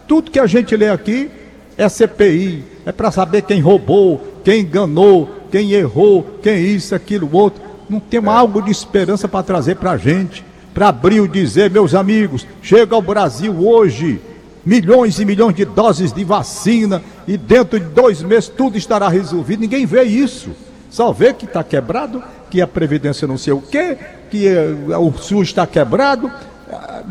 Tudo 0.05 0.29
que 0.29 0.39
a 0.39 0.45
gente 0.45 0.75
lê 0.75 0.89
aqui 0.89 1.31
é 1.77 1.87
CPI, 1.87 2.65
é 2.85 2.91
para 2.91 3.09
saber 3.09 3.43
quem 3.43 3.61
roubou, 3.61 4.41
quem 4.43 4.59
enganou, 4.59 5.29
quem 5.49 5.71
errou, 5.71 6.37
quem 6.43 6.65
isso, 6.65 6.93
aquilo, 6.93 7.29
outro. 7.31 7.63
Não 7.89 8.01
temos 8.01 8.33
é. 8.33 8.35
algo 8.35 8.61
de 8.61 8.71
esperança 8.71 9.25
para 9.25 9.41
trazer 9.41 9.77
para 9.77 9.91
a 9.91 9.97
gente. 9.97 10.43
Para 10.73 10.89
abrir 10.89 11.21
o 11.21 11.29
dizer, 11.29 11.71
meus 11.71 11.95
amigos, 11.95 12.45
chega 12.61 12.93
ao 12.93 13.01
Brasil 13.01 13.65
hoje 13.65 14.19
milhões 14.65 15.19
e 15.19 15.25
milhões 15.25 15.55
de 15.55 15.65
doses 15.65 16.11
de 16.13 16.23
vacina 16.23 17.01
e 17.27 17.37
dentro 17.37 17.79
de 17.79 17.85
dois 17.85 18.21
meses 18.21 18.49
tudo 18.49 18.77
estará 18.77 19.07
resolvido. 19.07 19.61
Ninguém 19.61 19.85
vê 19.85 20.03
isso. 20.03 20.51
Só 20.89 21.11
vê 21.11 21.33
que 21.33 21.45
está 21.45 21.63
quebrado, 21.63 22.23
que 22.49 22.61
a 22.61 22.67
Previdência 22.67 23.27
não 23.27 23.37
sei 23.37 23.53
o 23.53 23.61
quê, 23.61 23.97
que 24.29 24.47
uh, 24.47 24.99
o 24.99 25.11
SUS 25.17 25.47
está 25.47 25.65
quebrado. 25.65 26.27
Uh, 26.27 26.31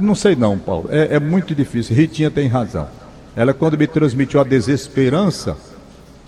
não 0.00 0.14
sei 0.14 0.36
não, 0.36 0.56
Paulo. 0.56 0.88
É, 0.90 1.16
é 1.16 1.20
muito 1.20 1.54
difícil. 1.54 1.96
Ritinha 1.96 2.30
tem 2.30 2.46
razão. 2.46 2.86
Ela, 3.34 3.52
quando 3.52 3.76
me 3.76 3.86
transmitiu 3.86 4.40
a 4.40 4.44
desesperança, 4.44 5.56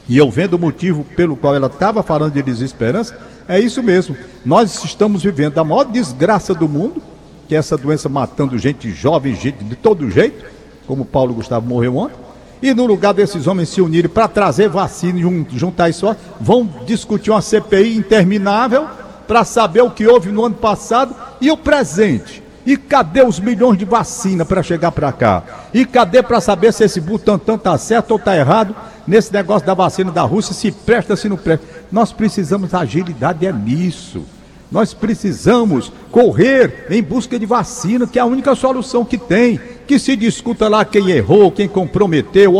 e 0.08 0.18
eu 0.18 0.30
vendo 0.30 0.54
o 0.54 0.58
motivo 0.58 1.04
pelo 1.16 1.36
qual 1.36 1.54
ela 1.54 1.68
estava 1.68 2.02
falando 2.02 2.32
de 2.32 2.42
desesperança, 2.42 3.16
é 3.48 3.60
isso 3.60 3.82
mesmo. 3.82 4.16
Nós 4.44 4.82
estamos 4.84 5.22
vivendo 5.22 5.58
a 5.58 5.64
maior 5.64 5.84
desgraça 5.84 6.54
do 6.54 6.68
mundo, 6.68 7.02
que 7.46 7.54
é 7.54 7.58
essa 7.58 7.76
doença 7.76 8.08
matando 8.08 8.58
gente 8.58 8.90
jovem, 8.90 9.34
gente 9.34 9.62
de 9.62 9.76
todo 9.76 10.10
jeito, 10.10 10.44
como 10.86 11.04
Paulo 11.04 11.34
Gustavo 11.34 11.66
morreu 11.66 11.96
ontem. 11.96 12.16
E 12.62 12.72
no 12.72 12.86
lugar 12.86 13.12
desses 13.12 13.46
homens 13.46 13.68
se 13.68 13.82
unirem 13.82 14.08
para 14.08 14.28
trazer 14.28 14.68
vacina 14.68 15.18
e 15.18 15.58
juntar 15.58 15.90
isso, 15.90 16.16
vão 16.40 16.68
discutir 16.86 17.30
uma 17.30 17.42
CPI 17.42 17.96
interminável 17.96 18.86
para 19.26 19.44
saber 19.44 19.82
o 19.82 19.90
que 19.90 20.06
houve 20.06 20.30
no 20.30 20.44
ano 20.44 20.54
passado 20.54 21.14
e 21.40 21.50
o 21.50 21.56
presente. 21.56 22.42
E 22.66 22.76
cadê 22.76 23.22
os 23.22 23.38
milhões 23.38 23.76
de 23.76 23.84
vacina 23.84 24.44
para 24.44 24.62
chegar 24.62 24.90
para 24.90 25.12
cá? 25.12 25.42
E 25.74 25.84
cadê 25.84 26.22
para 26.22 26.40
saber 26.40 26.72
se 26.72 26.84
esse 26.84 27.00
Butantan 27.00 27.56
está 27.56 27.76
certo 27.76 28.12
ou 28.12 28.16
está 28.16 28.34
errado 28.34 28.74
nesse 29.06 29.30
negócio 29.30 29.66
da 29.66 29.74
vacina 29.74 30.10
da 30.10 30.22
Rússia, 30.22 30.54
se 30.54 30.72
presta, 30.72 31.14
se 31.14 31.28
não 31.28 31.36
presta? 31.36 31.66
Nós 31.92 32.12
precisamos 32.12 32.72
agilidade, 32.72 33.46
é 33.46 33.52
nisso. 33.52 34.24
Nós 34.72 34.94
precisamos 34.94 35.92
correr 36.10 36.86
em 36.90 37.02
busca 37.02 37.38
de 37.38 37.44
vacina, 37.44 38.06
que 38.06 38.18
é 38.18 38.22
a 38.22 38.26
única 38.26 38.54
solução 38.54 39.04
que 39.04 39.18
tem. 39.18 39.60
Que 39.86 39.98
se 39.98 40.16
discuta 40.16 40.68
lá 40.68 40.84
quem 40.84 41.10
errou, 41.10 41.52
quem 41.52 41.68
comprometeu, 41.68 42.54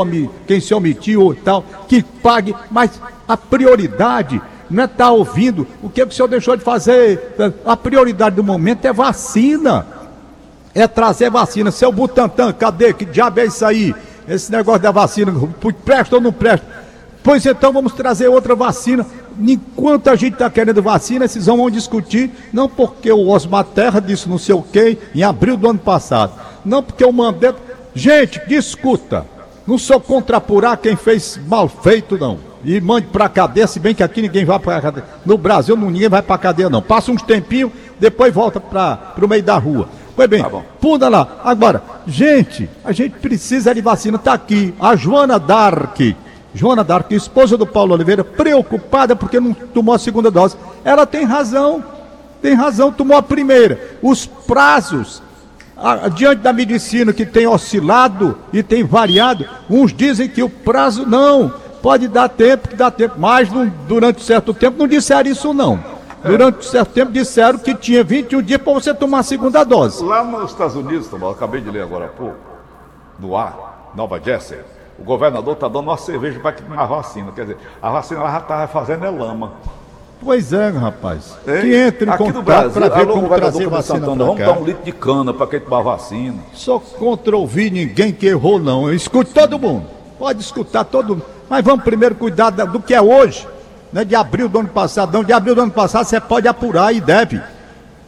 quem 0.46 0.60
se 0.60 0.74
omitiu 0.74 1.32
e 1.32 1.36
tal, 1.36 1.64
que 1.88 2.02
pague, 2.02 2.54
mas 2.70 3.00
a 3.26 3.36
prioridade 3.36 4.40
não 4.70 4.82
é 4.82 4.86
estar 4.86 5.04
tá 5.04 5.10
ouvindo 5.10 5.66
o 5.82 5.88
que, 5.88 6.04
que 6.04 6.12
o 6.12 6.14
senhor 6.14 6.28
deixou 6.28 6.56
de 6.56 6.62
fazer. 6.62 7.34
A 7.64 7.76
prioridade 7.76 8.36
do 8.36 8.44
momento 8.44 8.84
é 8.84 8.92
vacina. 8.92 9.86
É 10.74 10.86
trazer 10.88 11.30
vacina. 11.30 11.70
Seu 11.70 11.92
Butantan, 11.92 12.52
cadê? 12.52 12.92
Que 12.92 13.04
diabo 13.04 13.40
é 13.40 13.46
isso 13.46 13.64
aí? 13.64 13.94
Esse 14.26 14.50
negócio 14.50 14.82
da 14.82 14.90
vacina, 14.90 15.32
presta 15.84 16.16
ou 16.16 16.20
não 16.20 16.32
presta? 16.32 16.66
Pois 17.22 17.44
então 17.46 17.72
vamos 17.72 17.94
trazer 17.94 18.28
outra 18.28 18.54
vacina. 18.54 19.06
Enquanto 19.38 20.08
a 20.08 20.16
gente 20.16 20.34
está 20.34 20.50
querendo 20.50 20.82
vacina, 20.82 21.24
esses 21.24 21.46
vão 21.46 21.70
discutir, 21.70 22.30
não 22.52 22.68
porque 22.68 23.10
o 23.10 23.28
Osmar 23.28 23.64
Terra 23.64 24.00
disse 24.00 24.28
não 24.28 24.38
sei 24.38 24.54
o 24.54 24.62
quê, 24.62 24.98
em 25.14 25.22
abril 25.22 25.56
do 25.56 25.70
ano 25.70 25.78
passado. 25.78 26.32
Não 26.64 26.82
porque 26.82 27.04
o 27.04 27.12
Mandetta. 27.12 27.58
Gente, 27.94 28.40
discuta. 28.46 29.26
Não 29.66 29.78
sou 29.78 30.00
contra 30.00 30.36
apurar 30.38 30.76
quem 30.76 30.96
fez 30.96 31.40
mal 31.46 31.68
feito, 31.68 32.18
não 32.18 32.54
e 32.64 32.80
mande 32.80 33.06
para 33.08 33.28
cadeia, 33.28 33.66
se 33.66 33.78
bem 33.78 33.94
que 33.94 34.02
aqui 34.02 34.22
ninguém 34.22 34.44
vai 34.44 34.58
para 34.58 34.80
cadeia. 34.80 35.06
No 35.24 35.36
Brasil 35.36 35.76
ninguém 35.76 36.08
vai 36.08 36.22
para 36.22 36.38
cadeia 36.38 36.70
não. 36.70 36.80
Passa 36.80 37.12
uns 37.12 37.22
tempinhos, 37.22 37.70
depois 38.00 38.32
volta 38.32 38.58
para 38.58 39.14
o 39.20 39.28
meio 39.28 39.42
da 39.42 39.58
rua. 39.58 39.88
Pois 40.16 40.28
bem, 40.28 40.42
tá 40.42 41.08
lá. 41.08 41.40
Agora, 41.44 41.82
gente, 42.06 42.70
a 42.84 42.92
gente 42.92 43.18
precisa 43.18 43.74
de 43.74 43.80
vacina. 43.80 44.16
Está 44.16 44.32
aqui 44.32 44.72
a 44.80 44.96
Joana 44.96 45.38
Dark. 45.38 45.98
Joana 46.54 46.84
Dark, 46.84 47.10
esposa 47.10 47.58
do 47.58 47.66
Paulo 47.66 47.94
Oliveira, 47.94 48.22
preocupada 48.22 49.16
porque 49.16 49.40
não 49.40 49.52
tomou 49.52 49.94
a 49.94 49.98
segunda 49.98 50.30
dose. 50.30 50.56
Ela 50.84 51.04
tem 51.04 51.24
razão. 51.24 51.82
Tem 52.40 52.54
razão, 52.54 52.92
tomou 52.92 53.16
a 53.16 53.22
primeira. 53.22 53.98
Os 54.02 54.24
prazos 54.26 55.20
diante 56.14 56.40
da 56.42 56.52
medicina 56.52 57.12
que 57.12 57.26
tem 57.26 57.46
oscilado 57.46 58.38
e 58.52 58.62
tem 58.62 58.84
variado, 58.84 59.44
uns 59.68 59.92
dizem 59.92 60.28
que 60.28 60.42
o 60.42 60.48
prazo 60.48 61.04
não, 61.04 61.52
Pode 61.84 62.08
dar 62.08 62.30
tempo, 62.30 62.66
que 62.66 62.74
dá 62.74 62.90
tempo, 62.90 63.16
mas 63.18 63.52
não, 63.52 63.66
durante 63.86 64.22
certo 64.22 64.54
tempo 64.54 64.78
não 64.78 64.88
disseram 64.88 65.30
isso 65.30 65.52
não. 65.52 65.78
Durante 66.24 66.64
certo 66.64 66.94
tempo 66.94 67.12
disseram 67.12 67.58
que 67.58 67.74
tinha 67.74 68.02
21 68.02 68.40
dias 68.40 68.62
para 68.62 68.72
você 68.72 68.94
tomar 68.94 69.18
a 69.18 69.22
segunda 69.22 69.62
dose. 69.64 70.02
Lá 70.02 70.24
nos 70.24 70.52
Estados 70.52 70.74
Unidos, 70.74 71.10
acabei 71.30 71.60
de 71.60 71.70
ler 71.70 71.82
agora 71.82 72.06
há 72.06 72.08
pouco, 72.08 72.38
no 73.18 73.36
ar, 73.36 73.90
Nova 73.94 74.18
Jersey, 74.18 74.60
o 74.98 75.04
governador 75.04 75.52
está 75.52 75.68
dando 75.68 75.82
uma 75.82 75.98
cerveja 75.98 76.40
para 76.40 76.52
que 76.52 76.62
a 76.74 76.86
vacina. 76.86 77.30
Quer 77.32 77.42
dizer, 77.42 77.58
a 77.82 77.90
vacina 77.90 78.22
lá 78.22 78.32
já 78.32 78.38
estava 78.38 78.66
fazendo 78.66 79.04
é 79.04 79.10
lama. 79.10 79.52
Pois 80.24 80.54
é, 80.54 80.70
rapaz. 80.70 81.36
Hein? 81.46 81.60
Que 81.60 81.74
entre 81.76 82.06
em 82.06 82.08
Aqui 82.08 82.32
contato 82.32 82.70
para 82.70 82.88
ver 82.88 83.06
como 83.06 83.28
trazer 83.28 83.68
vacina 83.68 83.98
Santana, 83.98 84.24
Vamos 84.24 84.40
dar 84.40 84.58
um 84.58 84.64
litro 84.64 84.82
de 84.82 84.92
cana 84.92 85.34
para 85.34 85.46
quem 85.46 85.60
tomar 85.60 85.82
vacina. 85.82 86.38
Só 86.54 86.78
contra 86.78 87.36
ouvir 87.36 87.70
ninguém 87.70 88.10
que 88.10 88.26
errou, 88.26 88.58
não. 88.58 88.88
Eu 88.88 88.94
escuto 88.94 89.32
todo 89.34 89.58
mundo. 89.58 89.84
Pode 90.18 90.40
escutar 90.40 90.84
todo 90.84 91.16
mundo. 91.16 91.26
Mas 91.48 91.62
vamos 91.62 91.84
primeiro 91.84 92.14
cuidar 92.14 92.48
do 92.48 92.80
que 92.80 92.94
é 92.94 93.02
hoje, 93.02 93.46
né? 93.92 94.02
De 94.02 94.14
abril 94.14 94.48
do 94.48 94.60
ano 94.60 94.68
passado. 94.68 95.12
Não, 95.12 95.22
de 95.22 95.32
abril 95.32 95.54
do 95.54 95.60
ano 95.60 95.70
passado 95.70 96.06
você 96.06 96.18
pode 96.18 96.48
apurar 96.48 96.94
e 96.94 97.02
deve. 97.02 97.42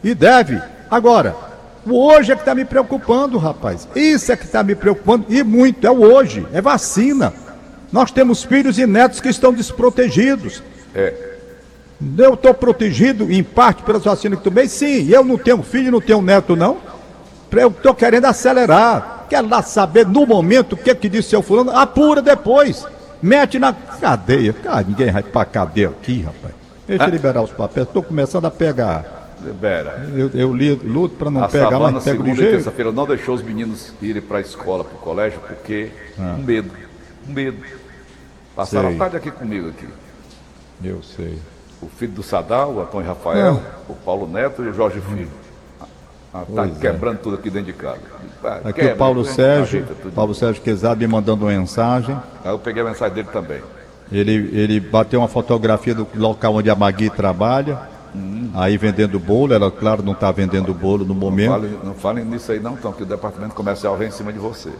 E 0.03 0.15
deve. 0.15 0.59
Agora, 0.89 1.35
o 1.85 2.03
hoje 2.03 2.31
é 2.31 2.35
que 2.35 2.41
está 2.41 2.55
me 2.55 2.65
preocupando, 2.65 3.37
rapaz. 3.37 3.87
Isso 3.95 4.31
é 4.31 4.35
que 4.35 4.45
está 4.45 4.63
me 4.63 4.73
preocupando 4.73 5.25
e 5.29 5.43
muito. 5.43 5.85
É 5.85 5.91
o 5.91 6.01
hoje. 6.01 6.47
É 6.51 6.61
vacina. 6.61 7.31
Nós 7.91 8.09
temos 8.09 8.43
filhos 8.43 8.79
e 8.79 8.87
netos 8.87 9.21
que 9.21 9.29
estão 9.29 9.53
desprotegidos. 9.53 10.63
É. 10.95 11.36
Eu 12.17 12.35
estou 12.35 12.53
protegido 12.53 13.31
em 13.31 13.43
parte 13.43 13.83
pelas 13.83 14.03
vacinas 14.03 14.37
que 14.37 14.43
tomei? 14.43 14.67
Sim. 14.67 15.09
Eu 15.09 15.23
não 15.23 15.37
tenho 15.37 15.63
filho, 15.63 15.91
não 15.91 16.01
tenho 16.01 16.21
neto, 16.21 16.55
não. 16.55 16.77
Eu 17.51 17.69
estou 17.69 17.95
querendo 17.95 18.25
acelerar. 18.25 19.25
Quero 19.29 19.49
lá 19.49 19.61
saber 19.61 20.05
no 20.05 20.25
momento 20.25 20.73
o 20.73 20.77
que, 20.77 20.93
que 20.93 21.09
disse 21.09 21.29
seu 21.29 21.41
fulano. 21.41 21.71
Apura 21.71 22.21
depois 22.21 22.85
mete 23.21 23.59
na 23.59 23.73
cadeia. 23.73 24.53
Cara, 24.53 24.85
ninguém 24.87 25.11
vai 25.11 25.23
pra 25.23 25.45
cadeia 25.45 25.89
aqui, 25.89 26.21
rapaz. 26.21 26.53
Deixa 26.87 27.03
eu 27.03 27.07
ah. 27.07 27.09
liberar 27.11 27.41
os 27.41 27.51
papéis, 27.51 27.87
estou 27.87 28.01
começando 28.01 28.45
a 28.45 28.51
pegar. 28.51 29.35
Libera. 29.43 30.09
Eu, 30.15 30.29
eu 30.33 30.51
luto 30.83 31.15
para 31.15 31.29
não 31.29 31.43
a 31.43 31.47
pegar, 31.47 31.69
Savana, 31.69 31.91
mas 31.91 32.03
pego 32.03 32.23
segunda 32.23 32.41
e 32.41 32.51
terça-feira 32.51 32.91
não 32.91 33.05
deixou 33.05 33.35
os 33.35 33.43
meninos 33.43 33.93
irem 34.01 34.21
para 34.21 34.37
a 34.37 34.41
escola, 34.41 34.83
para 34.83 34.95
o 34.95 34.99
colégio, 34.99 35.39
porque 35.45 35.91
ah. 36.17 36.35
um 36.39 36.43
medo, 36.43 36.71
um 37.27 37.33
medo. 37.33 37.57
Passaram 38.55 38.89
sei. 38.89 38.95
a 38.95 38.99
tarde 38.99 39.17
aqui 39.17 39.31
comigo 39.31 39.69
aqui. 39.69 39.87
Eu 40.83 41.03
sei. 41.03 41.37
O 41.81 41.87
filho 41.87 42.13
do 42.13 42.23
Sadal, 42.23 42.73
o 42.73 42.81
Antônio 42.81 43.07
Rafael, 43.07 43.61
ah. 43.63 43.81
o 43.87 43.93
Paulo 43.93 44.27
Neto 44.27 44.63
e 44.63 44.69
o 44.69 44.73
Jorge 44.73 44.99
Filho. 45.01 45.29
Ah, 46.33 46.43
tá 46.55 46.65
é. 46.65 46.69
quebrando 46.79 47.19
tudo 47.19 47.35
aqui 47.35 47.49
dentro 47.49 47.71
de 47.71 47.73
casa. 47.73 47.99
Aqui 48.63 48.73
Quebra, 48.73 48.93
o 48.93 48.97
Paulo 48.97 49.25
Sérgio, 49.25 49.85
Paulo 50.13 50.35
Sérgio 50.35 50.61
Quezado 50.61 50.99
me 50.99 51.07
mandando 51.07 51.45
uma 51.45 51.51
mensagem. 51.51 52.17
Aí 52.43 52.51
eu 52.51 52.59
peguei 52.59 52.81
a 52.81 52.85
mensagem 52.85 53.15
dele 53.15 53.29
também. 53.31 53.61
Ele, 54.11 54.49
ele 54.53 54.79
bateu 54.79 55.19
uma 55.19 55.27
fotografia 55.27 55.93
do 55.93 56.07
local 56.15 56.55
onde 56.55 56.69
a 56.69 56.75
Magui 56.75 57.09
trabalha. 57.09 57.79
Hum. 58.15 58.49
Aí 58.53 58.77
vendendo 58.77 59.19
bolo, 59.19 59.53
ela 59.53 59.69
claro 59.69 60.01
não 60.01 60.13
está 60.13 60.31
vendendo 60.31 60.73
bolo 60.73 61.05
no 61.05 61.13
momento. 61.13 61.49
Não 61.49 61.59
falem, 61.59 61.79
não 61.83 61.93
falem 61.93 62.25
nisso 62.25 62.51
aí 62.51 62.59
não, 62.59 62.73
então, 62.73 62.93
que 62.93 63.03
o 63.03 63.05
departamento 63.05 63.53
comercial 63.53 63.97
vem 63.97 64.07
em 64.07 64.11
cima 64.11 64.31
de 64.31 64.39
você. 64.39 64.71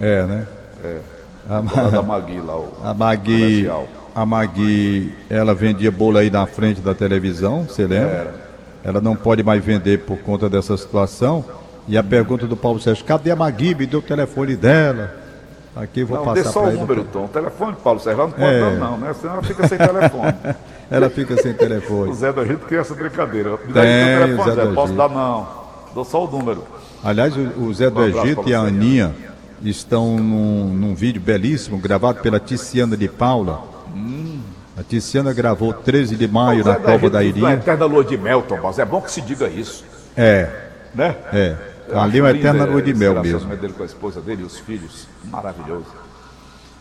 É, 0.00 0.22
né? 0.24 0.46
É. 0.84 1.00
A, 1.48 1.98
a 1.98 2.02
Magui 2.02 2.40
lá, 2.40 2.56
o 2.56 2.72
a 2.84 2.94
Magui, 2.94 3.64
comercial. 3.64 3.88
A 4.18 4.26
Magui, 4.26 5.14
ela 5.30 5.54
vendia 5.54 5.92
bolo 5.92 6.18
aí 6.18 6.28
na 6.28 6.44
frente 6.44 6.80
da 6.80 6.92
televisão, 6.92 7.62
você 7.62 7.86
lembra? 7.86 8.34
Ela 8.82 9.00
não 9.00 9.14
pode 9.14 9.44
mais 9.44 9.64
vender 9.64 10.00
por 10.00 10.18
conta 10.18 10.48
dessa 10.48 10.76
situação. 10.76 11.44
E 11.86 11.96
a 11.96 12.02
pergunta 12.02 12.44
do 12.44 12.56
Paulo 12.56 12.80
Sérgio, 12.80 13.04
cadê 13.04 13.30
a 13.30 13.36
Magui? 13.36 13.76
Me 13.76 13.86
deu 13.86 14.00
o 14.00 14.02
telefone 14.02 14.56
dela. 14.56 15.14
Aqui 15.76 16.02
vou 16.02 16.18
não, 16.18 16.24
passar 16.24 16.42
para 16.42 16.52
só 16.52 16.64
o 16.64 16.72
número, 16.72 17.04
Tom. 17.04 17.26
O 17.26 17.28
telefone, 17.28 17.76
Paulo 17.82 18.00
Sérgio, 18.00 18.22
ela 18.22 18.30
não 18.30 18.36
pode 18.36 18.54
é. 18.54 18.60
dar, 18.60 18.70
não, 18.72 18.98
né? 18.98 19.14
Senão 19.14 19.34
ela 19.34 19.42
fica 19.44 19.68
sem 19.68 19.78
telefone. 19.78 20.34
ela 20.90 21.10
fica 21.10 21.36
sem 21.40 21.54
telefone. 21.54 22.10
o 22.10 22.14
Zé 22.14 22.32
do 22.32 22.42
Egito 22.42 22.66
cria 22.66 22.80
essa 22.80 22.94
brincadeira. 22.94 23.50
Me 23.64 23.72
dá 23.72 23.82
Tem, 23.82 24.18
telefone, 24.18 24.50
Zé, 24.50 24.64
Zé. 24.64 24.74
Posso 24.74 24.92
dar, 24.94 25.08
não. 25.08 25.46
Dou 25.94 26.04
só 26.04 26.24
o 26.24 26.28
número. 26.28 26.64
Aliás, 27.04 27.36
o, 27.36 27.62
o 27.62 27.72
Zé 27.72 27.88
do 27.88 28.00
um 28.00 28.04
Egito 28.04 28.48
e 28.48 28.54
a 28.54 28.62
Aninha 28.62 29.14
estão 29.62 30.16
num, 30.18 30.74
num, 30.74 30.94
vídeo 30.96 31.22
belíssimo 31.22 31.78
gravado 31.78 32.20
pela 32.20 32.40
Ticiana 32.40 32.96
de 32.96 33.06
Paula. 33.06 33.77
Hum. 33.98 34.40
A 34.76 34.82
Tiziana 34.82 35.32
gravou 35.32 35.72
13 35.72 36.14
de 36.16 36.28
maio 36.28 36.64
na 36.64 36.72
é, 36.72 36.76
Cova 36.76 36.98
gente, 36.98 37.10
da 37.10 37.18
Na 37.18 37.24
Iria. 37.24 37.52
eterna 37.54 37.84
lua 37.84 38.04
de 38.04 38.16
mel, 38.16 38.42
Tom 38.42 38.56
Barros. 38.60 38.78
É 38.78 38.84
bom 38.84 39.00
que 39.00 39.10
se 39.10 39.20
diga 39.20 39.48
isso, 39.48 39.84
É, 40.16 40.48
né? 40.94 41.16
é. 41.32 41.56
Ali 41.92 42.18
é 42.18 42.22
uma 42.22 42.30
eterna 42.30 42.64
lua 42.64 42.80
de 42.82 42.94
mel 42.94 43.20
mesmo. 43.22 43.56
dele 43.56 43.72
com 43.72 43.82
a 43.82 43.86
esposa 43.86 44.20
dele 44.20 44.42
e 44.42 44.44
os 44.44 44.58
filhos. 44.58 45.08
Maravilhoso. 45.24 45.86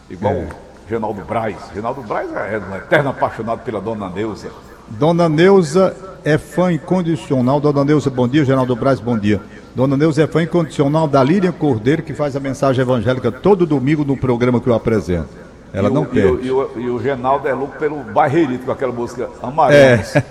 Igual 0.10 0.34
É. 0.34 0.38
o 0.38 0.48
Genaldo 0.90 1.22
Braz. 1.24 1.56
Genaldo 1.74 2.02
Braz 2.04 2.30
é 2.32 2.60
um 2.72 2.76
eterno 2.76 3.10
apaixonado 3.10 3.60
pela 3.64 3.82
dona 3.82 4.10
Neuza. 4.10 4.50
Dona 4.90 5.28
Neuza 5.28 5.96
é 6.24 6.38
fã 6.38 6.72
incondicional. 6.72 7.60
Dona 7.60 7.84
Neuza, 7.84 8.10
bom 8.10 8.28
dia. 8.28 8.46
Geraldo 8.46 8.76
Braz, 8.76 9.00
bom 9.00 9.18
dia. 9.18 9.42
Dona 9.76 9.98
Neuza 9.98 10.24
é 10.24 10.28
fã 10.28 10.44
incondicional 10.44 11.08
da 11.08 11.24
Lília 11.24 11.52
Cordeiro, 11.52 12.04
que 12.04 12.14
faz 12.14 12.36
a 12.36 12.40
mensagem 12.40 12.82
evangélica 12.82 13.32
todo 13.32 13.66
domingo 13.66 14.04
no 14.06 14.16
programa 14.18 14.60
que 14.62 14.68
eu 14.68 14.74
apresento. 14.74 15.28
Ela 15.78 15.90
e 15.90 15.94
não 15.94 16.02
o, 16.02 16.06
e, 16.06 16.08
o, 16.08 16.12
perde. 16.12 16.48
e, 16.48 16.52
o, 16.52 16.72
e 16.78 16.90
o 16.90 17.02
Genaldo 17.02 17.48
é 17.48 17.54
louco 17.54 17.78
pelo 17.78 17.98
Barreirito 18.04 18.66
com 18.66 18.72
aquela 18.72 18.92
música 18.92 19.30
Amarelos. 19.42 20.14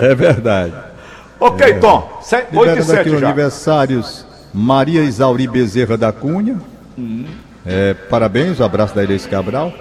É 0.00 0.14
verdade. 0.14 0.72
Ok, 1.40 1.74
Tom. 1.80 2.08
8 2.22 2.46
e 2.52 2.56
Liberando 2.56 2.80
aqui 2.82 2.84
7 2.84 3.10
os 3.10 3.20
já. 3.20 3.26
aniversários 3.26 4.26
Maria 4.54 5.02
Isauri 5.02 5.46
Bezerra 5.48 5.96
da 5.96 6.12
Cunha. 6.12 6.56
É, 7.66 7.94
parabéns, 7.94 8.60
um 8.60 8.64
abraço 8.64 8.94
da 8.94 9.02
Inês 9.02 9.26
Cabral. 9.26 9.72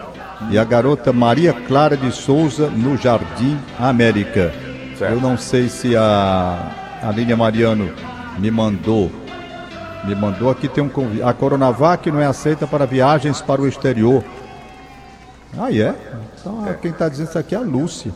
E 0.51 0.57
a 0.57 0.63
garota 0.63 1.11
Maria 1.13 1.53
Clara 1.53 1.95
de 1.97 2.11
Souza 2.11 2.67
no 2.67 2.97
Jardim 2.97 3.57
América. 3.79 4.51
Certo. 4.97 5.13
Eu 5.13 5.21
não 5.21 5.37
sei 5.37 5.67
se 5.69 5.95
a, 5.95 6.71
a 7.03 7.11
Línia 7.11 7.37
Mariano 7.37 7.91
me 8.39 8.49
mandou. 8.51 9.11
Me 10.07 10.15
mandou 10.15 10.49
aqui 10.49 10.69
tem 10.69 10.81
um 10.81 10.87
convite. 10.87 11.21
A 11.21 11.33
Coronavac 11.33 12.09
não 12.09 12.21
é 12.21 12.25
aceita 12.25 12.65
para 12.65 12.85
viagens 12.85 13.41
para 13.41 13.61
o 13.61 13.67
exterior. 13.67 14.23
Ah, 15.59 15.69
é? 15.69 15.93
Então, 16.39 16.63
ah, 16.65 16.73
quem 16.73 16.91
está 16.91 17.09
dizendo 17.09 17.27
isso 17.27 17.37
aqui 17.37 17.53
é 17.53 17.57
a 17.57 17.61
Lúcia. 17.61 18.13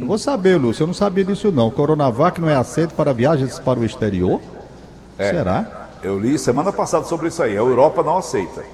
Eu 0.00 0.06
vou 0.08 0.18
saber, 0.18 0.56
Lúcia. 0.56 0.82
Eu 0.82 0.88
não 0.88 0.94
sabia 0.94 1.24
disso 1.24 1.52
não. 1.52 1.70
Coronavac 1.70 2.40
não 2.40 2.50
é 2.50 2.56
aceito 2.56 2.92
para 2.94 3.12
viagens 3.12 3.56
para 3.60 3.78
o 3.78 3.84
exterior? 3.84 4.40
É. 5.16 5.30
Será? 5.30 5.88
Eu 6.02 6.18
li 6.18 6.36
semana 6.40 6.72
passada 6.72 7.04
sobre 7.04 7.28
isso 7.28 7.40
aí. 7.40 7.52
A 7.52 7.60
Europa 7.60 8.02
não 8.02 8.16
aceita. 8.16 8.64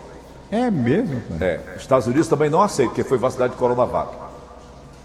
É 0.51 0.71
mesmo? 0.71 1.21
cara? 1.38 1.45
É. 1.45 1.61
Estados 1.77 2.07
Unidos 2.07 2.29
também 2.29 2.49
não 2.49 2.62
aceita, 2.62 2.90
porque 2.90 3.05
foi 3.05 3.18
vacinado 3.18 3.53
de 3.53 3.59
Coronavac. 3.59 4.11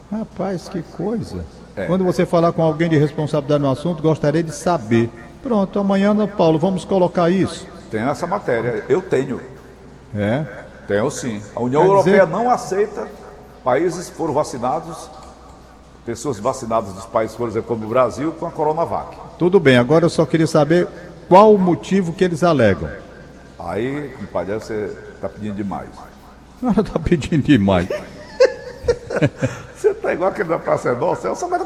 Rapaz, 0.09 0.69
que 0.69 0.81
coisa. 0.81 1.43
É. 1.75 1.85
Quando 1.87 2.05
você 2.05 2.25
falar 2.25 2.53
com 2.53 2.63
alguém 2.63 2.87
de 2.87 2.97
responsabilidade 2.97 3.61
no 3.61 3.69
assunto, 3.69 4.01
gostaria 4.01 4.41
de 4.41 4.53
saber. 4.53 5.09
Pronto, 5.41 5.79
amanhã, 5.79 6.11
Ana 6.11 6.27
Paulo, 6.27 6.57
vamos 6.59 6.83
colocar 6.85 7.29
isso. 7.29 7.67
Tem 7.91 8.01
essa 8.01 8.27
matéria. 8.27 8.83
Eu 8.89 9.01
tenho. 9.01 9.39
É. 10.15 10.45
Tenho 10.87 11.09
sim. 11.11 11.41
A 11.55 11.61
União 11.61 11.81
Quer 11.81 11.87
Europeia 11.87 12.25
dizer- 12.25 12.31
não 12.31 12.49
aceita 12.49 13.07
países 13.63 14.09
que 14.09 14.15
foram 14.15 14.33
vacinados, 14.33 15.09
pessoas 16.05 16.39
vacinadas 16.39 16.93
dos 16.93 17.05
países, 17.05 17.35
por 17.35 17.47
exemplo, 17.47 17.67
como 17.67 17.85
o 17.85 17.89
Brasil, 17.89 18.31
com 18.33 18.45
a 18.45 18.51
Coronavac. 18.51 19.17
Tudo 19.37 19.59
bem, 19.59 19.77
agora 19.77 20.05
eu 20.05 20.09
só 20.09 20.25
queria 20.25 20.47
saber 20.47 20.87
qual 21.27 21.53
o 21.53 21.57
motivo 21.59 22.13
que 22.13 22.23
eles 22.23 22.43
alegam. 22.43 22.89
Aí, 23.59 24.13
compadre, 24.19 24.53
você 24.55 24.95
está 25.15 25.27
pedindo 25.27 25.55
demais. 25.55 25.89
Ela 26.63 26.83
tá 26.83 26.97
pedindo 26.99 27.43
demais. 27.43 27.87
Você 29.75 29.89
está 29.89 30.13
igual 30.13 30.29
aquele 30.31 30.49
da 30.49 30.57
Praça 30.59 30.89
é 30.89 30.95
Nossa, 30.95 31.27
eu 31.27 31.35
só 31.35 31.47
quero 31.47 31.65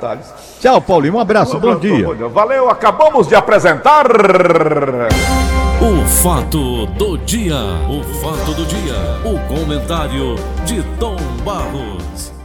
detalhes. 0.00 0.32
Tchau, 0.60 0.80
Paulinho. 0.80 1.16
Um 1.16 1.20
abraço, 1.20 1.58
bom 1.58 1.78
dia. 1.78 2.06
Valeu, 2.28 2.70
acabamos 2.70 3.28
de 3.28 3.34
apresentar. 3.34 4.06
O 5.80 6.04
fato 6.06 6.86
do 6.86 7.18
dia. 7.18 7.56
O 7.88 8.02
fato 8.20 8.54
do 8.54 8.64
dia. 8.64 8.94
O 9.24 9.38
comentário 9.48 10.36
de 10.64 10.82
Tom 10.98 11.16
Barros. 11.44 12.39